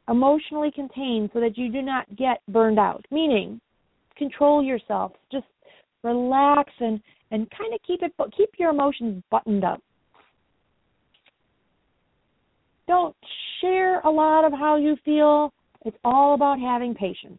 emotionally 0.08 0.70
contained 0.70 1.30
so 1.32 1.40
that 1.40 1.56
you 1.56 1.70
do 1.70 1.82
not 1.82 2.04
get 2.16 2.40
burned 2.48 2.78
out 2.78 3.04
meaning 3.10 3.60
control 4.16 4.62
yourself 4.62 5.12
just 5.30 5.46
relax 6.02 6.72
and 6.80 7.00
and 7.30 7.48
kind 7.50 7.74
of 7.74 7.80
keep 7.86 8.02
it 8.02 8.12
keep 8.36 8.50
your 8.58 8.70
emotions 8.70 9.22
buttoned 9.30 9.64
up 9.64 9.82
don't 12.86 13.16
share 13.60 14.00
a 14.00 14.10
lot 14.10 14.44
of 14.44 14.52
how 14.52 14.76
you 14.76 14.96
feel 15.04 15.52
it's 15.84 15.96
all 16.04 16.34
about 16.34 16.58
having 16.58 16.94
patience 16.94 17.38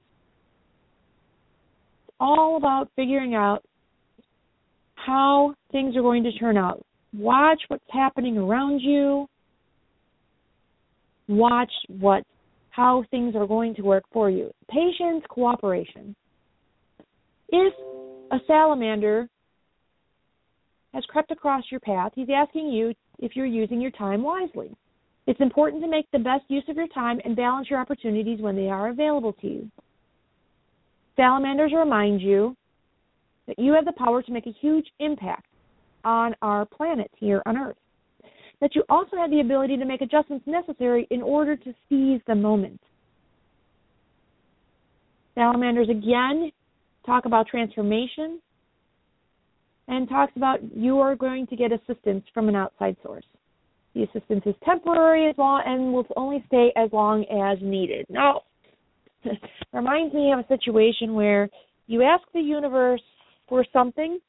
it's 1.99 2.15
all 2.19 2.57
about 2.57 2.89
figuring 2.95 3.35
out 3.35 3.63
how 5.07 5.55
things 5.71 5.95
are 5.95 6.01
going 6.01 6.23
to 6.23 6.31
turn 6.33 6.57
out. 6.57 6.85
Watch 7.13 7.61
what's 7.69 7.83
happening 7.89 8.37
around 8.37 8.79
you. 8.79 9.27
Watch 11.27 11.71
what 11.87 12.23
how 12.69 13.03
things 13.09 13.35
are 13.35 13.47
going 13.47 13.73
to 13.75 13.81
work 13.81 14.03
for 14.13 14.29
you. 14.29 14.51
Patience, 14.69 15.23
cooperation. 15.29 16.15
If 17.49 17.73
a 18.31 18.37
salamander 18.45 19.29
has 20.93 21.05
crept 21.05 21.31
across 21.31 21.63
your 21.69 21.79
path, 21.79 22.11
he's 22.15 22.27
asking 22.33 22.69
you 22.69 22.93
if 23.19 23.35
you're 23.35 23.45
using 23.45 23.79
your 23.79 23.91
time 23.91 24.23
wisely. 24.23 24.75
It's 25.27 25.39
important 25.41 25.81
to 25.83 25.89
make 25.89 26.09
the 26.11 26.19
best 26.19 26.43
use 26.47 26.63
of 26.69 26.77
your 26.77 26.87
time 26.87 27.19
and 27.25 27.35
balance 27.35 27.69
your 27.69 27.79
opportunities 27.79 28.41
when 28.41 28.55
they 28.55 28.69
are 28.69 28.89
available 28.89 29.33
to 29.33 29.47
you. 29.47 29.71
Salamanders 31.15 31.73
remind 31.75 32.21
you 32.21 32.55
that 33.47 33.59
you 33.59 33.73
have 33.73 33.85
the 33.85 33.93
power 33.93 34.21
to 34.21 34.31
make 34.31 34.45
a 34.45 34.55
huge 34.61 34.87
impact 34.99 35.47
on 36.03 36.35
our 36.41 36.65
planet 36.65 37.11
here 37.17 37.41
on 37.45 37.57
Earth. 37.57 37.77
That 38.61 38.75
you 38.75 38.83
also 38.89 39.17
have 39.17 39.29
the 39.29 39.41
ability 39.41 39.77
to 39.77 39.85
make 39.85 40.01
adjustments 40.01 40.45
necessary 40.47 41.07
in 41.11 41.21
order 41.21 41.55
to 41.55 41.73
seize 41.89 42.21
the 42.27 42.35
moment. 42.35 42.79
Salamanders 45.35 45.89
again 45.89 46.51
talk 47.07 47.25
about 47.25 47.47
transformation 47.47 48.39
and 49.87 50.07
talks 50.07 50.33
about 50.35 50.59
you 50.75 50.99
are 50.99 51.15
going 51.15 51.47
to 51.47 51.55
get 51.55 51.71
assistance 51.71 52.23
from 52.33 52.49
an 52.49 52.55
outside 52.55 52.95
source. 53.01 53.25
The 53.95 54.03
assistance 54.03 54.43
is 54.45 54.53
temporary 54.63 55.29
as 55.29 55.35
well 55.37 55.59
and 55.65 55.91
will 55.93 56.05
only 56.15 56.43
stay 56.47 56.71
as 56.75 56.91
long 56.91 57.23
as 57.23 57.57
needed. 57.61 58.05
Now, 58.09 58.41
reminds 59.73 60.13
me 60.13 60.31
of 60.33 60.39
a 60.39 60.47
situation 60.47 61.13
where 61.13 61.49
you 61.87 62.03
ask 62.03 62.23
the 62.33 62.41
universe 62.41 63.01
for 63.47 63.65
something 63.71 64.19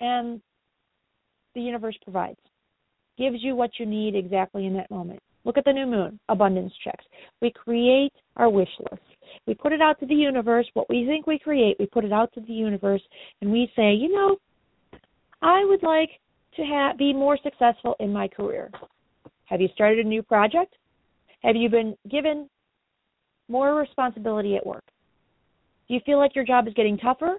and 0.00 0.40
the 1.54 1.60
universe 1.60 1.96
provides 2.02 2.38
gives 3.18 3.36
you 3.40 3.54
what 3.54 3.70
you 3.78 3.86
need 3.86 4.14
exactly 4.14 4.66
in 4.66 4.74
that 4.74 4.90
moment 4.90 5.20
look 5.48 5.56
at 5.56 5.64
the 5.64 5.72
new 5.72 5.86
moon 5.86 6.20
abundance 6.28 6.72
checks. 6.84 7.04
We 7.40 7.50
create 7.50 8.12
our 8.36 8.50
wish 8.50 8.68
list. 8.78 9.02
We 9.46 9.54
put 9.54 9.72
it 9.72 9.80
out 9.80 9.98
to 10.00 10.06
the 10.06 10.14
universe. 10.14 10.66
What 10.74 10.90
we 10.90 11.06
think 11.06 11.26
we 11.26 11.38
create 11.38 11.76
we 11.80 11.86
put 11.86 12.04
it 12.04 12.12
out 12.12 12.32
to 12.34 12.40
the 12.40 12.52
universe. 12.52 13.00
And 13.40 13.50
we 13.50 13.72
say 13.74 13.94
you 13.94 14.12
know 14.12 14.36
i 15.40 15.64
would 15.64 15.82
like 15.82 16.10
to 16.56 16.92
be 16.98 17.12
more 17.12 17.38
successful 17.42 17.96
in 17.98 18.12
my 18.12 18.28
career. 18.28 18.70
Have 19.46 19.60
you 19.62 19.68
started 19.74 20.04
a 20.04 20.08
new 20.08 20.22
project? 20.22 20.74
Have 21.42 21.56
you 21.56 21.70
been 21.70 21.96
given 22.10 22.48
more 23.48 23.74
responsibility 23.74 24.56
at 24.56 24.66
work? 24.66 24.84
Do 25.86 25.94
you 25.94 26.00
feel 26.04 26.18
like 26.18 26.34
your 26.34 26.44
job 26.44 26.68
is 26.68 26.74
getting 26.74 26.98
tougher? 26.98 27.38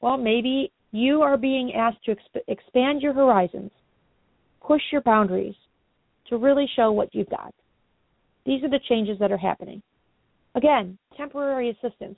Well, 0.00 0.16
maybe 0.16 0.72
you 0.92 1.20
are 1.20 1.36
being 1.36 1.74
asked 1.74 2.04
to 2.04 2.12
exp- 2.12 2.42
expand 2.48 3.02
your 3.02 3.12
horizons, 3.12 3.72
push 4.62 4.82
your 4.92 5.02
boundaries 5.02 5.56
to 6.28 6.36
really 6.36 6.68
show 6.76 6.92
what 6.92 7.14
you've 7.14 7.30
got. 7.30 7.54
These 8.44 8.62
are 8.62 8.70
the 8.70 8.80
changes 8.88 9.18
that 9.18 9.32
are 9.32 9.38
happening. 9.38 9.82
Again, 10.54 10.98
temporary 11.16 11.70
assistance 11.70 12.16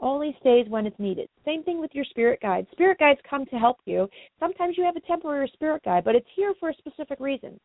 only 0.00 0.36
stays 0.40 0.66
when 0.68 0.86
it's 0.86 0.98
needed. 0.98 1.28
Same 1.44 1.62
thing 1.62 1.80
with 1.80 1.90
your 1.94 2.04
spirit 2.06 2.40
guides. 2.40 2.66
Spirit 2.72 2.98
guides 2.98 3.20
come 3.28 3.44
to 3.46 3.56
help 3.56 3.76
you. 3.84 4.08
Sometimes 4.38 4.76
you 4.76 4.84
have 4.84 4.96
a 4.96 5.00
temporary 5.00 5.50
spirit 5.52 5.82
guide, 5.84 6.04
but 6.04 6.14
it's 6.14 6.26
here 6.34 6.54
for 6.58 6.70
a 6.70 6.74
specific 6.74 7.20
reason. 7.20 7.60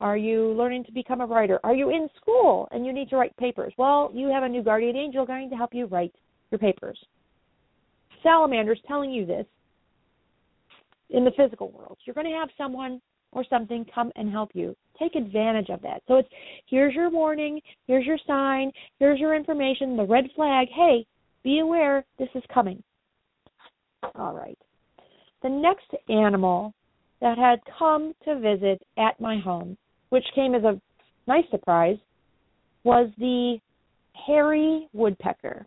Are 0.00 0.16
you 0.16 0.52
learning 0.52 0.84
to 0.84 0.92
become 0.92 1.20
a 1.20 1.26
writer? 1.26 1.60
Are 1.64 1.74
you 1.74 1.90
in 1.90 2.08
school 2.16 2.68
and 2.70 2.86
you 2.86 2.92
need 2.92 3.10
to 3.10 3.16
write 3.16 3.36
papers? 3.36 3.72
Well, 3.76 4.10
you 4.14 4.28
have 4.28 4.42
a 4.42 4.48
new 4.48 4.62
guardian 4.62 4.96
angel 4.96 5.26
going 5.26 5.50
to 5.50 5.56
help 5.56 5.74
you 5.74 5.86
write 5.86 6.14
your 6.50 6.58
papers. 6.58 6.98
Salamanders 8.22 8.80
telling 8.86 9.10
you 9.10 9.26
this 9.26 9.46
in 11.10 11.24
the 11.24 11.30
physical 11.36 11.70
world. 11.70 11.98
You're 12.04 12.14
going 12.14 12.30
to 12.30 12.32
have 12.38 12.48
someone 12.56 13.00
or 13.32 13.44
something 13.48 13.84
come 13.94 14.12
and 14.16 14.30
help 14.30 14.50
you. 14.54 14.76
Take 14.98 15.14
advantage 15.14 15.68
of 15.70 15.82
that. 15.82 16.02
So 16.06 16.16
it's 16.16 16.28
here's 16.66 16.94
your 16.94 17.10
warning, 17.10 17.60
here's 17.86 18.06
your 18.06 18.18
sign, 18.26 18.70
here's 18.98 19.18
your 19.18 19.34
information, 19.34 19.96
the 19.96 20.04
red 20.04 20.24
flag. 20.36 20.68
Hey, 20.74 21.06
be 21.42 21.58
aware 21.58 22.04
this 22.18 22.28
is 22.34 22.42
coming. 22.52 22.82
All 24.14 24.34
right. 24.34 24.58
The 25.42 25.48
next 25.48 25.90
animal 26.08 26.72
that 27.20 27.38
had 27.38 27.60
come 27.78 28.12
to 28.24 28.38
visit 28.38 28.82
at 28.98 29.20
my 29.20 29.38
home, 29.38 29.76
which 30.10 30.24
came 30.34 30.54
as 30.54 30.62
a 30.64 30.80
nice 31.26 31.44
surprise, 31.50 31.96
was 32.84 33.10
the 33.18 33.58
hairy 34.26 34.88
woodpecker. 34.92 35.66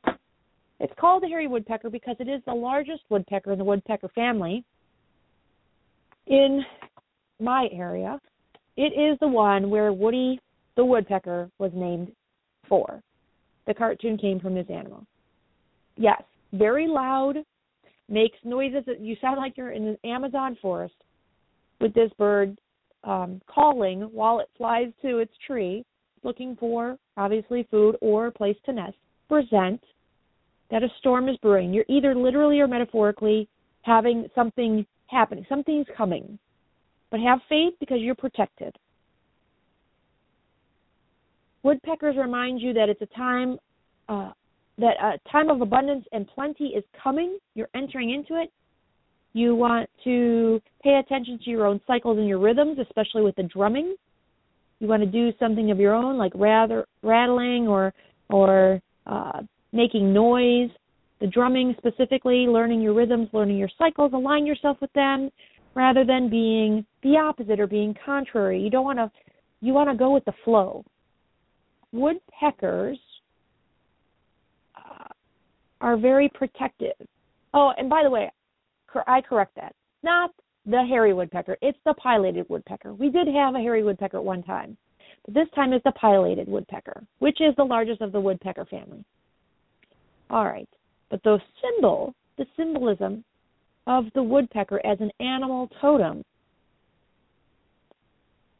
It's 0.79 0.93
called 1.00 1.24
the 1.24 1.27
hairy 1.27 1.48
woodpecker 1.48 1.89
because 1.89 2.17
it 2.19 2.27
is 2.27 2.41
the 2.45 2.53
largest 2.53 3.01
woodpecker 3.10 3.53
in 3.53 3.57
the 3.57 3.63
woodpecker 3.63 4.10
family 4.10 4.63
in 6.27 6.62
my 7.39 7.68
area. 7.72 8.20
It 8.77 8.94
is 8.94 9.18
the 9.20 9.27
one 9.27 9.70
where 9.70 9.94
Woody 9.94 10.39
the 10.75 10.86
woodpecker 10.86 11.50
was 11.58 11.72
named 11.74 12.12
for. 12.68 13.01
The 13.65 13.74
cartoon 13.74 14.18
came 14.18 14.39
from 14.39 14.54
this 14.54 14.68
animal. 14.70 15.06
Yes, 15.98 16.22
very 16.54 16.88
loud, 16.88 17.38
makes 18.10 18.38
noises 18.44 18.84
that 18.86 19.00
you 19.00 19.15
sound 19.22 19.38
like 19.38 19.58
you're 19.58 19.72
in 19.72 19.86
the 20.04 20.10
Amazon 20.10 20.58
forest 20.62 20.96
with 21.80 21.94
this 21.94 22.12
bird 22.18 22.60
um, 23.04 23.42
calling 23.48 24.01
while 24.01 24.39
it 24.39 24.50
flies 24.58 24.89
to 25.01 25.20
its 25.20 25.32
tree, 25.46 25.86
looking 26.24 26.56
for 26.60 26.98
obviously 27.18 27.68
food 27.72 27.96
or 28.01 28.27
a 28.27 28.32
place 28.32 28.58
to 28.65 28.74
nest. 28.74 28.98
Present 29.30 29.82
that 30.72 30.84
a 30.84 30.89
storm 31.00 31.30
is 31.30 31.38
brewing. 31.38 31.74
You're 31.74 31.86
either 31.88 32.15
literally 32.15 32.60
or 32.60 32.68
metaphorically 32.68 33.48
having 33.84 34.27
something 34.36 34.86
happening, 35.08 35.46
something's 35.48 35.88
coming. 35.96 36.38
But 37.15 37.22
have 37.22 37.39
faith 37.48 37.75
because 37.79 38.00
you're 38.01 38.13
protected. 38.13 38.75
Woodpeckers 41.63 42.17
remind 42.17 42.60
you 42.60 42.74
that 42.74 42.89
it's 42.89 43.01
a 43.01 43.05
time 43.17 43.57
uh, 44.10 44.31
that 44.79 44.98
a 45.01 45.29
time 45.31 45.50
of 45.50 45.62
abundance 45.62 46.03
and 46.12 46.27
plenty 46.27 46.74
is 46.75 46.84
coming. 47.01 47.38
You're 47.53 47.69
entering 47.74 48.10
into 48.10 48.41
it. 48.41 48.51
You 49.31 49.55
want 49.55 49.89
to 50.03 50.62
pay 50.84 51.00
attention 51.01 51.39
to 51.45 51.50
your 51.50 51.65
own 51.65 51.79
cycles 51.88 52.17
and 52.17 52.27
your 52.27 52.39
rhythms, 52.39 52.79
especially 52.79 53.22
with 53.22 53.38
the 53.38 53.43
drumming. 53.43 53.95
You 54.81 54.89
want 54.89 55.01
to 55.01 55.10
do 55.10 55.31
something 55.39 55.72
of 55.72 55.79
your 55.79 55.93
own, 55.93 56.17
like 56.17 56.34
rather 56.36 56.86
rattling 57.01 57.69
or 57.69 57.93
or 58.29 58.81
uh, 59.05 59.41
making 59.72 60.12
noise. 60.12 60.69
The 61.22 61.27
drumming 61.27 61.75
specifically, 61.77 62.48
learning 62.48 62.81
your 62.81 62.93
rhythms, 62.93 63.29
learning 63.31 63.57
your 63.57 63.69
cycles, 63.77 64.12
align 64.13 64.45
yourself 64.45 64.75
with 64.81 64.91
them, 64.91 65.31
rather 65.75 66.03
than 66.05 66.29
being 66.29 66.86
the 67.03 67.17
opposite 67.17 67.60
or 67.60 67.67
being 67.67 67.94
contrary. 68.05 68.60
You 68.62 68.70
don't 68.70 68.86
want 68.86 68.98
to. 68.98 69.12
You 69.62 69.74
want 69.74 69.89
to 69.89 69.96
go 69.96 70.12
with 70.13 70.25
the 70.25 70.34
flow. 70.44 70.84
Woodpeckers 71.91 73.00
uh, 74.75 75.08
are 75.82 75.98
very 75.98 76.29
protective. 76.34 76.94
Oh, 77.53 77.72
and 77.77 77.89
by 77.89 78.03
the 78.03 78.10
way, 78.10 78.32
I 79.08 79.22
correct 79.22 79.55
that. 79.55 79.74
Not 80.03 80.32
the 80.65 80.84
hairy 80.84 81.13
woodpecker. 81.13 81.58
It's 81.62 81.77
the 81.86 81.94
pileated 81.96 82.48
woodpecker. 82.50 82.94
We 82.94 83.10
did 83.10 83.27
have 83.27 83.55
a 83.55 83.60
hairy 83.60 83.84
woodpecker 83.84 84.17
at 84.17 84.24
one 84.24 84.44
time, 84.44 84.77
but 85.25 85.34
this 85.34 85.48
time 85.55 85.74
it's 85.74 85.84
the 85.84 85.91
pileated 85.94 86.48
woodpecker, 86.48 87.03
which 87.20 87.39
is 87.39 87.55
the 87.55 87.63
largest 87.63 88.01
of 88.01 88.12
the 88.12 88.20
woodpecker 88.20 88.65
family. 88.65 89.03
All 90.29 90.46
right, 90.46 90.70
but 91.10 91.24
the 91.24 91.39
symbol, 91.62 92.13
the 92.38 92.46
symbolism 92.58 93.24
of 93.88 94.06
the 94.15 94.24
woodpecker 94.24 94.84
as 94.86 95.00
an 95.00 95.12
animal 95.20 95.70
totem 95.82 96.24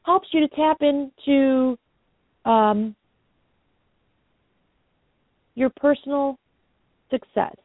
helps 0.05 0.27
you 0.32 0.39
to 0.39 0.55
tap 0.55 0.77
into 0.82 1.77
um, 2.46 2.96
your 5.55 5.70
personal 5.70 6.38
success. 7.10 7.55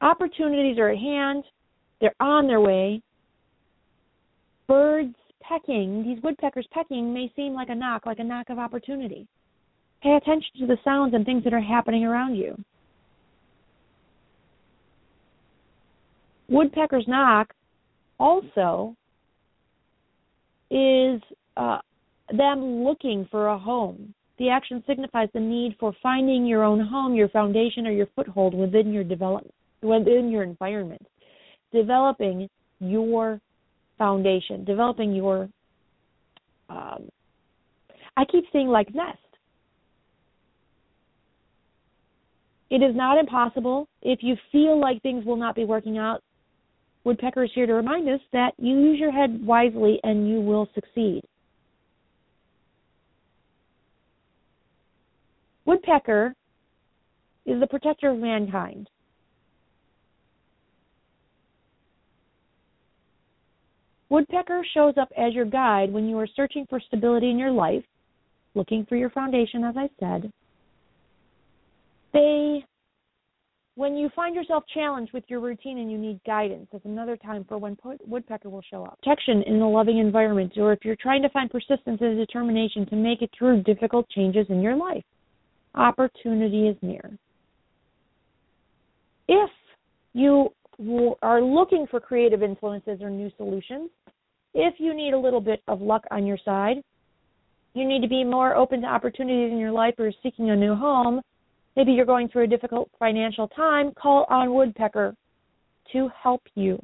Opportunities 0.00 0.78
are 0.78 0.88
at 0.88 0.98
hand, 0.98 1.44
they're 2.00 2.14
on 2.20 2.46
their 2.46 2.60
way. 2.60 3.02
Birds 4.66 5.14
pecking, 5.42 6.02
these 6.02 6.22
woodpeckers 6.22 6.66
pecking, 6.72 7.12
may 7.12 7.30
seem 7.36 7.52
like 7.52 7.68
a 7.68 7.74
knock, 7.74 8.06
like 8.06 8.18
a 8.18 8.24
knock 8.24 8.48
of 8.48 8.58
opportunity. 8.58 9.26
Pay 10.02 10.16
attention 10.16 10.50
to 10.60 10.66
the 10.66 10.78
sounds 10.82 11.12
and 11.12 11.26
things 11.26 11.44
that 11.44 11.52
are 11.52 11.60
happening 11.60 12.04
around 12.04 12.34
you. 12.34 12.56
Woodpecker's 16.50 17.06
knock 17.06 17.54
also 18.18 18.96
is 20.70 21.20
uh, 21.56 21.78
them 22.36 22.84
looking 22.84 23.26
for 23.30 23.48
a 23.48 23.58
home. 23.58 24.12
The 24.38 24.50
action 24.50 24.82
signifies 24.86 25.28
the 25.32 25.40
need 25.40 25.76
for 25.78 25.94
finding 26.02 26.46
your 26.46 26.64
own 26.64 26.80
home, 26.80 27.14
your 27.14 27.28
foundation, 27.28 27.86
or 27.86 27.92
your 27.92 28.08
foothold 28.16 28.54
within 28.54 28.92
your 28.92 29.04
development, 29.04 29.54
within 29.82 30.30
your 30.30 30.42
environment. 30.42 31.06
Developing 31.72 32.48
your 32.80 33.40
foundation, 33.96 34.64
developing 34.64 35.14
your. 35.14 35.48
Um, 36.68 37.08
I 38.16 38.24
keep 38.24 38.44
saying 38.52 38.68
like 38.68 38.92
nest. 38.94 39.18
It 42.70 42.82
is 42.82 42.94
not 42.94 43.18
impossible. 43.18 43.88
If 44.02 44.20
you 44.22 44.36
feel 44.50 44.80
like 44.80 45.02
things 45.02 45.24
will 45.24 45.36
not 45.36 45.54
be 45.54 45.64
working 45.64 45.98
out, 45.98 46.22
Woodpecker 47.04 47.44
is 47.44 47.50
here 47.54 47.66
to 47.66 47.74
remind 47.74 48.08
us 48.08 48.20
that 48.32 48.52
you 48.58 48.78
use 48.78 48.98
your 48.98 49.12
head 49.12 49.44
wisely 49.44 50.00
and 50.04 50.28
you 50.28 50.40
will 50.40 50.68
succeed. 50.74 51.22
Woodpecker 55.64 56.34
is 57.46 57.60
the 57.60 57.66
protector 57.66 58.10
of 58.10 58.18
mankind. 58.18 58.88
Woodpecker 64.10 64.66
shows 64.74 64.94
up 65.00 65.08
as 65.16 65.32
your 65.32 65.44
guide 65.44 65.92
when 65.92 66.08
you 66.08 66.18
are 66.18 66.26
searching 66.34 66.66
for 66.68 66.80
stability 66.80 67.30
in 67.30 67.38
your 67.38 67.52
life, 67.52 67.84
looking 68.54 68.84
for 68.86 68.96
your 68.96 69.10
foundation, 69.10 69.62
as 69.62 69.76
I 69.76 69.88
said. 70.00 70.32
They, 72.12 72.64
when 73.80 73.96
you 73.96 74.10
find 74.14 74.34
yourself 74.34 74.62
challenged 74.74 75.10
with 75.14 75.24
your 75.28 75.40
routine 75.40 75.78
and 75.78 75.90
you 75.90 75.96
need 75.96 76.20
guidance, 76.26 76.68
that's 76.70 76.84
another 76.84 77.16
time 77.16 77.46
for 77.48 77.56
when 77.56 77.78
woodpecker 78.06 78.50
will 78.50 78.60
show 78.70 78.84
up. 78.84 78.98
Protection 79.02 79.42
in 79.46 79.58
a 79.62 79.70
loving 79.70 79.96
environment, 79.96 80.52
or 80.58 80.74
if 80.74 80.80
you're 80.84 80.96
trying 80.96 81.22
to 81.22 81.30
find 81.30 81.50
persistence 81.50 81.98
and 82.02 82.18
determination 82.18 82.84
to 82.90 82.94
make 82.94 83.22
it 83.22 83.30
through 83.38 83.62
difficult 83.62 84.06
changes 84.10 84.44
in 84.50 84.60
your 84.60 84.76
life 84.76 85.02
opportunity 85.74 86.68
is 86.68 86.76
near. 86.82 87.10
If 89.28 89.50
you 90.12 90.50
are 91.22 91.40
looking 91.40 91.86
for 91.90 92.00
creative 92.00 92.42
influences 92.42 93.00
or 93.00 93.08
new 93.08 93.30
solutions, 93.38 93.88
if 94.52 94.74
you 94.76 94.92
need 94.92 95.14
a 95.14 95.18
little 95.18 95.40
bit 95.40 95.62
of 95.68 95.80
luck 95.80 96.04
on 96.10 96.26
your 96.26 96.38
side, 96.44 96.82
you 97.72 97.88
need 97.88 98.02
to 98.02 98.08
be 98.08 98.24
more 98.24 98.54
open 98.56 98.82
to 98.82 98.86
opportunities 98.88 99.52
in 99.52 99.58
your 99.58 99.72
life 99.72 99.94
or 99.98 100.12
seeking 100.22 100.50
a 100.50 100.56
new 100.56 100.74
home. 100.74 101.22
Maybe 101.76 101.92
you're 101.92 102.06
going 102.06 102.28
through 102.28 102.44
a 102.44 102.48
difficult 102.48 102.90
financial 102.98 103.48
time, 103.48 103.92
call 103.92 104.26
on 104.28 104.52
Woodpecker 104.52 105.14
to 105.92 106.10
help 106.20 106.42
you. 106.54 106.78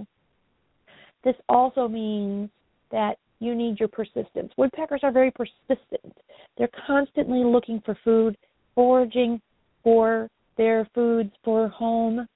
This 1.25 1.35
also 1.49 1.89
means 1.89 2.51
that 2.93 3.19
you 3.41 3.55
need 3.55 3.79
your 3.79 3.89
persistence. 3.89 4.53
Woodpeckers 4.57 5.01
are 5.03 5.13
very 5.13 5.31
persistent. 5.31 6.17
They're 6.57 6.71
constantly 6.87 7.45
looking 7.45 7.83
for 7.85 7.99
food 8.05 8.37
foraging 8.75 9.41
for 9.83 10.29
their 10.57 10.89
foods 10.95 11.33
for 11.45 11.69
home. 11.69 12.27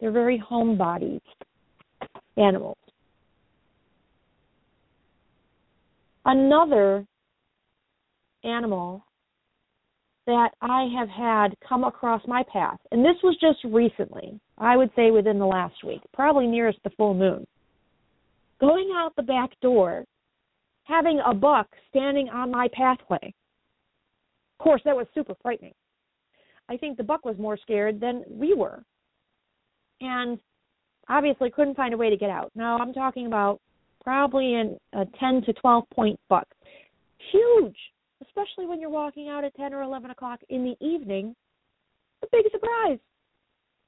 They're 0.00 0.10
very 0.10 0.42
homebodied 0.50 1.20
animals. 2.36 2.78
Another 6.24 7.06
animal 8.44 9.04
that 10.26 10.50
I 10.60 10.88
have 10.96 11.08
had 11.08 11.56
come 11.66 11.84
across 11.84 12.22
my 12.26 12.42
path, 12.52 12.78
and 12.92 13.04
this 13.04 13.16
was 13.22 13.36
just 13.40 13.58
recently, 13.64 14.38
I 14.58 14.76
would 14.76 14.90
say 14.94 15.10
within 15.10 15.38
the 15.38 15.46
last 15.46 15.82
week, 15.84 16.00
probably 16.12 16.46
nearest 16.46 16.78
the 16.84 16.90
full 16.90 17.14
moon. 17.14 17.46
Going 18.60 18.92
out 18.94 19.16
the 19.16 19.22
back 19.22 19.50
door, 19.60 20.04
having 20.84 21.20
a 21.24 21.34
buck 21.34 21.68
standing 21.90 22.28
on 22.28 22.50
my 22.50 22.68
pathway 22.72 23.34
of 24.60 24.64
course, 24.64 24.82
that 24.84 24.94
was 24.94 25.06
super 25.14 25.34
frightening. 25.40 25.72
I 26.68 26.76
think 26.76 26.98
the 26.98 27.02
buck 27.02 27.24
was 27.24 27.38
more 27.38 27.56
scared 27.56 27.98
than 27.98 28.24
we 28.28 28.52
were. 28.52 28.82
And 30.02 30.38
obviously 31.08 31.50
couldn't 31.50 31.78
find 31.78 31.94
a 31.94 31.96
way 31.96 32.10
to 32.10 32.16
get 32.16 32.28
out. 32.28 32.52
Now, 32.54 32.76
I'm 32.76 32.92
talking 32.92 33.26
about 33.26 33.58
probably 34.04 34.54
a 34.92 35.06
10 35.18 35.42
to 35.46 35.52
12 35.54 35.84
point 35.94 36.20
buck. 36.28 36.46
Huge, 37.32 37.76
especially 38.22 38.66
when 38.66 38.80
you're 38.80 38.90
walking 38.90 39.28
out 39.28 39.44
at 39.44 39.54
10 39.56 39.72
or 39.74 39.82
11 39.82 40.10
o'clock 40.10 40.40
in 40.48 40.64
the 40.64 40.86
evening. 40.86 41.34
A 42.22 42.26
big 42.30 42.44
surprise. 42.52 42.98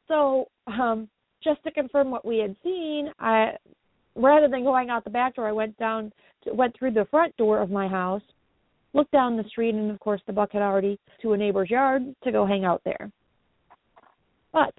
So, 0.08 0.48
um, 0.66 1.08
just 1.42 1.62
to 1.64 1.70
confirm 1.70 2.10
what 2.10 2.24
we 2.24 2.38
had 2.38 2.56
seen, 2.62 3.10
I 3.18 3.52
rather 4.14 4.48
than 4.48 4.62
going 4.62 4.90
out 4.90 5.04
the 5.04 5.10
back 5.10 5.36
door, 5.36 5.48
I 5.48 5.52
went 5.52 5.76
down 5.78 6.12
to, 6.44 6.52
went 6.52 6.76
through 6.78 6.92
the 6.92 7.06
front 7.10 7.36
door 7.36 7.60
of 7.60 7.70
my 7.70 7.88
house, 7.88 8.22
looked 8.94 9.12
down 9.12 9.36
the 9.36 9.44
street, 9.44 9.74
and 9.74 9.90
of 9.90 9.98
course 10.00 10.20
the 10.26 10.32
buck 10.32 10.52
had 10.52 10.62
already 10.62 10.98
to 11.22 11.32
a 11.32 11.36
neighbor's 11.36 11.70
yard 11.70 12.02
to 12.24 12.32
go 12.32 12.46
hang 12.46 12.64
out 12.64 12.82
there. 12.84 13.10
But 14.52 14.74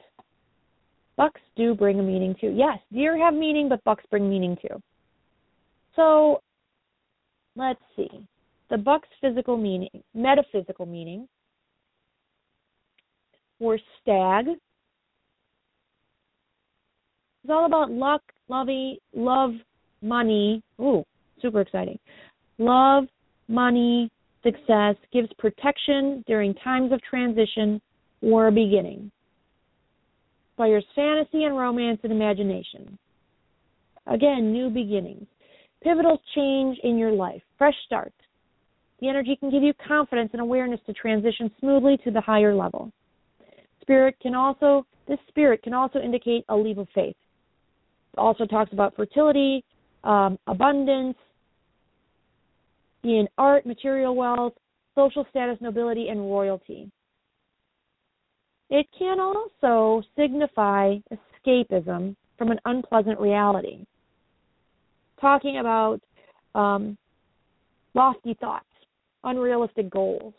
bucks 1.18 1.42
do 1.56 1.74
bring 1.74 2.00
a 2.00 2.04
meaning 2.04 2.36
too. 2.40 2.54
Yes, 2.56 2.78
deer 2.92 3.18
have 3.18 3.34
meaning, 3.34 3.70
but 3.70 3.84
bucks 3.84 4.04
bring 4.10 4.30
meaning 4.30 4.58
too. 4.62 4.82
So 5.96 6.42
let's 7.56 7.82
see. 7.96 8.26
The 8.74 8.80
buck's 8.80 9.08
physical 9.22 9.56
meaning, 9.56 10.02
metaphysical 10.16 10.88
meaning, 10.88 11.28
were 13.60 13.78
stag. 14.02 14.48
is 14.48 14.56
all 17.52 17.68
about 17.68 17.92
luck, 17.92 18.24
lovey, 18.48 19.00
love, 19.14 19.52
money. 20.02 20.64
Ooh, 20.82 21.04
super 21.40 21.62
exciting. 21.62 22.00
Love, 22.58 23.04
money, 23.48 24.10
success, 24.42 24.96
gives 25.12 25.30
protection 25.38 26.24
during 26.26 26.56
times 26.56 26.92
of 26.92 27.00
transition 27.04 27.80
or 28.24 28.50
beginning. 28.50 29.12
Inspires 30.54 30.86
fantasy 30.96 31.44
and 31.44 31.56
romance 31.56 32.00
and 32.02 32.12
imagination. 32.12 32.98
Again, 34.08 34.52
new 34.52 34.72
beginnings. 34.72 35.28
Pivotal 35.84 36.20
change 36.34 36.80
in 36.84 36.98
your 36.98 37.12
life. 37.12 37.44
Fresh 37.60 37.76
start. 37.86 38.12
The 39.04 39.10
energy 39.10 39.36
can 39.36 39.52
give 39.52 39.64
you 39.64 39.74
confidence 39.86 40.30
and 40.32 40.42
awareness 40.42 40.80
to 40.86 40.94
transition 40.94 41.52
smoothly 41.60 41.98
to 42.06 42.12
the 42.12 42.22
higher 42.22 42.56
level. 42.56 42.90
Spirit 43.82 44.16
can 44.22 44.34
also 44.34 44.86
this 45.10 45.20
spirit 45.28 45.62
can 45.62 45.74
also 45.74 46.00
indicate 46.00 46.46
a 46.48 46.56
leap 46.56 46.78
of 46.78 46.88
faith. 46.96 47.18
It 48.14 48.18
also 48.18 48.46
talks 48.46 48.72
about 48.72 48.96
fertility, 48.96 49.66
um, 50.06 50.40
abundance, 50.48 51.18
in 53.04 53.28
art, 53.38 53.66
material 53.66 54.16
wealth, 54.16 54.54
social 54.96 55.28
status, 55.30 55.58
nobility, 55.60 56.08
and 56.08 56.22
royalty. 56.22 56.90
It 58.70 58.86
can 58.98 59.18
also 59.20 60.02
signify 60.16 60.96
escapism 61.12 62.16
from 62.38 62.52
an 62.52 62.60
unpleasant 62.64 63.20
reality, 63.20 63.86
talking 65.20 65.58
about 65.58 66.00
um, 66.56 66.98
lofty 67.96 68.38
thoughts, 68.40 68.64
unrealistic 69.24 69.90
goals, 69.90 70.34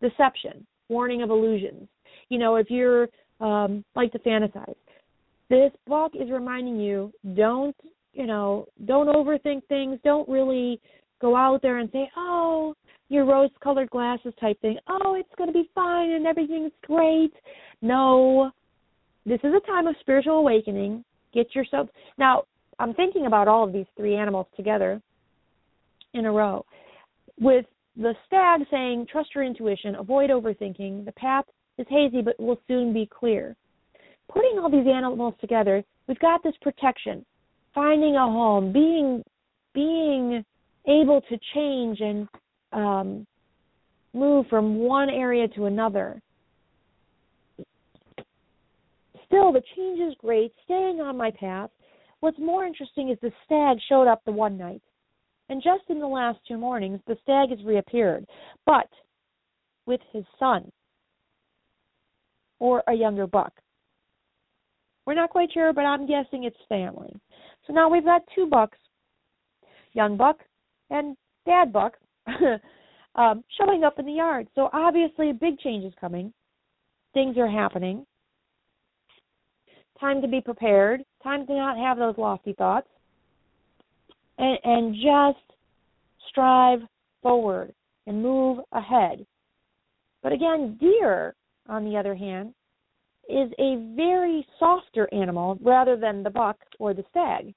deception, 0.00 0.66
warning 0.88 1.22
of 1.22 1.30
illusions. 1.30 1.88
You 2.28 2.38
know, 2.38 2.56
if 2.56 2.70
you're 2.70 3.08
um, 3.40 3.84
like 3.94 4.12
to 4.12 4.18
fantasize, 4.20 4.74
this 5.48 5.70
book 5.86 6.12
is 6.14 6.30
reminding 6.30 6.80
you 6.80 7.12
don't, 7.36 7.76
you 8.12 8.26
know, 8.26 8.66
don't 8.84 9.08
overthink 9.08 9.66
things. 9.68 9.98
Don't 10.04 10.28
really 10.28 10.80
go 11.20 11.36
out 11.36 11.62
there 11.62 11.78
and 11.78 11.88
say, 11.92 12.10
oh, 12.16 12.74
your 13.08 13.24
rose 13.24 13.50
colored 13.62 13.90
glasses 13.90 14.34
type 14.40 14.60
thing. 14.60 14.78
Oh, 14.88 15.14
it's 15.14 15.28
going 15.38 15.48
to 15.48 15.54
be 15.54 15.70
fine 15.74 16.10
and 16.10 16.26
everything's 16.26 16.72
great. 16.82 17.32
No, 17.80 18.50
this 19.24 19.40
is 19.44 19.52
a 19.54 19.66
time 19.66 19.86
of 19.86 19.94
spiritual 20.00 20.38
awakening. 20.38 21.04
Get 21.32 21.54
yourself. 21.54 21.88
Now, 22.18 22.44
I'm 22.78 22.94
thinking 22.94 23.26
about 23.26 23.48
all 23.48 23.64
of 23.64 23.72
these 23.72 23.86
three 23.96 24.16
animals 24.16 24.46
together 24.56 25.00
in 26.14 26.26
a 26.26 26.32
row. 26.32 26.64
With 27.38 27.66
the 27.96 28.14
stag 28.26 28.60
saying, 28.70 29.06
trust 29.10 29.34
your 29.34 29.44
intuition, 29.44 29.94
avoid 29.94 30.30
overthinking. 30.30 31.04
The 31.04 31.12
path 31.12 31.44
is 31.78 31.86
hazy 31.88 32.22
but 32.22 32.38
will 32.38 32.60
soon 32.68 32.92
be 32.92 33.06
clear. 33.06 33.56
Putting 34.32 34.58
all 34.58 34.70
these 34.70 34.86
animals 34.86 35.34
together, 35.40 35.82
we've 36.06 36.18
got 36.18 36.42
this 36.42 36.54
protection, 36.60 37.24
finding 37.74 38.16
a 38.16 38.26
home, 38.26 38.72
being 38.72 39.22
being 39.74 40.44
able 40.86 41.20
to 41.22 41.38
change 41.54 42.00
and 42.00 42.28
um, 42.72 43.26
move 44.14 44.46
from 44.48 44.76
one 44.78 45.10
area 45.10 45.46
to 45.48 45.66
another. 45.66 46.20
Still, 49.26 49.52
the 49.52 49.62
change 49.76 50.00
is 50.00 50.14
great, 50.18 50.52
staying 50.64 51.00
on 51.00 51.16
my 51.16 51.30
path. 51.30 51.70
What's 52.20 52.38
more 52.38 52.64
interesting 52.64 53.10
is 53.10 53.18
the 53.20 53.32
stag 53.44 53.78
showed 53.88 54.08
up 54.08 54.24
the 54.24 54.32
one 54.32 54.56
night. 54.56 54.80
And 55.48 55.62
just 55.62 55.84
in 55.88 56.00
the 56.00 56.06
last 56.06 56.38
two 56.46 56.58
mornings, 56.58 57.00
the 57.06 57.16
stag 57.22 57.50
has 57.50 57.64
reappeared, 57.64 58.26
but 58.64 58.88
with 59.86 60.00
his 60.12 60.24
son 60.38 60.70
or 62.58 62.82
a 62.88 62.94
younger 62.94 63.26
buck. 63.26 63.52
We're 65.06 65.14
not 65.14 65.30
quite 65.30 65.52
sure, 65.52 65.72
but 65.72 65.82
I'm 65.82 66.06
guessing 66.06 66.44
it's 66.44 66.56
family. 66.68 67.14
So 67.66 67.72
now 67.72 67.88
we've 67.88 68.04
got 68.04 68.22
two 68.34 68.46
bucks, 68.46 68.78
young 69.92 70.16
buck 70.16 70.38
and 70.90 71.16
dad 71.46 71.72
buck, 71.72 71.94
um, 73.14 73.44
showing 73.60 73.84
up 73.84 73.98
in 73.98 74.06
the 74.06 74.12
yard. 74.12 74.48
So 74.54 74.68
obviously, 74.72 75.30
a 75.30 75.34
big 75.34 75.58
change 75.60 75.84
is 75.84 75.92
coming. 76.00 76.32
Things 77.14 77.38
are 77.38 77.48
happening. 77.48 78.04
Time 80.00 80.20
to 80.20 80.28
be 80.28 80.40
prepared. 80.40 81.02
Time 81.22 81.46
to 81.46 81.54
not 81.54 81.78
have 81.78 81.98
those 81.98 82.18
lofty 82.18 82.52
thoughts. 82.54 82.88
And, 84.38 84.58
and 84.64 84.94
just 84.94 85.58
strive 86.28 86.80
forward 87.22 87.72
and 88.06 88.22
move 88.22 88.58
ahead. 88.72 89.24
But 90.22 90.32
again, 90.32 90.76
deer, 90.80 91.34
on 91.68 91.84
the 91.84 91.96
other 91.96 92.14
hand, 92.14 92.52
is 93.28 93.50
a 93.58 93.92
very 93.96 94.46
softer 94.58 95.08
animal 95.12 95.58
rather 95.60 95.96
than 95.96 96.22
the 96.22 96.30
buck 96.30 96.56
or 96.78 96.94
the 96.94 97.04
stag. 97.10 97.54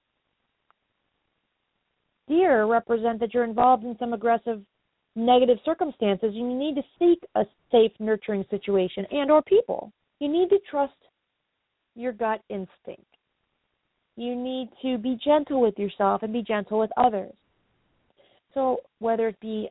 Deer 2.27 2.65
represent 2.65 3.19
that 3.19 3.33
you're 3.33 3.43
involved 3.43 3.83
in 3.83 3.97
some 3.99 4.13
aggressive 4.13 4.61
negative 5.15 5.57
circumstances 5.65 6.33
and 6.35 6.51
you 6.51 6.57
need 6.57 6.75
to 6.75 6.83
seek 6.97 7.19
a 7.35 7.43
safe 7.71 7.91
nurturing 7.99 8.45
situation 8.49 9.05
and 9.11 9.31
or 9.31 9.41
people 9.41 9.91
you 10.19 10.29
need 10.29 10.49
to 10.49 10.59
trust 10.69 10.93
your 11.95 12.11
gut 12.11 12.41
instinct 12.49 13.05
you 14.19 14.35
need 14.35 14.69
to 14.81 14.97
be 14.97 15.17
gentle 15.23 15.61
with 15.61 15.77
yourself 15.77 16.23
and 16.23 16.33
be 16.33 16.41
gentle 16.41 16.79
with 16.79 16.91
others 16.97 17.33
so 18.53 18.77
whether 18.99 19.27
it 19.29 19.39
be 19.39 19.69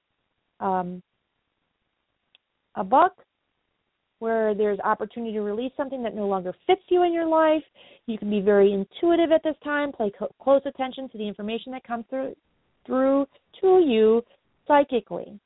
um, 0.61 1.03
a 2.77 2.85
buck 2.85 3.13
where 4.21 4.53
there's 4.55 4.81
opportunity 4.81 5.33
to 5.33 5.43
release 5.43 5.73
something 5.77 6.03
that 6.03 6.15
no 6.15 6.27
longer 6.27 6.53
fits 6.67 6.83
you 6.89 7.05
in 7.05 7.13
your 7.13 7.27
life 7.27 7.63
you 8.07 8.19
can 8.19 8.31
be 8.31 8.41
very 8.41 8.73
intuitive 8.73 9.31
at 9.33 9.43
this 9.45 9.57
time 9.63 9.93
pay 9.93 10.11
co- 10.19 10.35
close 10.43 10.63
attention 10.67 11.09
to 11.09 11.19
the 11.19 11.27
information 11.27 11.73
that 11.73 11.85
comes 11.85 12.05
through 12.11 12.35
through 12.89 13.27
to 13.61 13.85
you 13.87 14.23
psychically. 14.67 15.39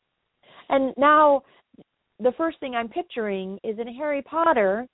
And 0.69 0.95
now 0.97 1.43
the 2.21 2.33
first 2.39 2.59
thing 2.61 2.75
I'm 2.75 2.89
picturing 2.89 3.59
is 3.65 3.79
in 3.79 3.93
Harry 3.95 4.23
Potter 4.23 4.87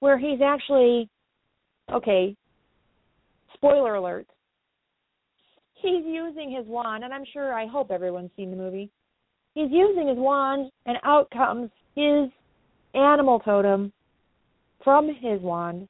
where 0.00 0.18
he's 0.18 0.40
actually 0.42 1.08
okay, 1.92 2.36
spoiler 3.54 3.94
alert. 3.94 4.26
He's 5.74 6.04
using 6.04 6.54
his 6.56 6.66
wand 6.66 7.04
and 7.04 7.12
I'm 7.12 7.24
sure 7.32 7.54
I 7.54 7.66
hope 7.66 7.90
everyone's 7.90 8.30
seen 8.36 8.50
the 8.50 8.56
movie. 8.56 8.90
He's 9.54 9.70
using 9.70 10.08
his 10.08 10.18
wand 10.18 10.70
and 10.86 10.98
out 11.04 11.30
comes 11.30 11.70
his 11.96 12.30
animal 12.94 13.40
totem 13.40 13.92
from 14.84 15.08
his 15.08 15.40
wand. 15.40 15.88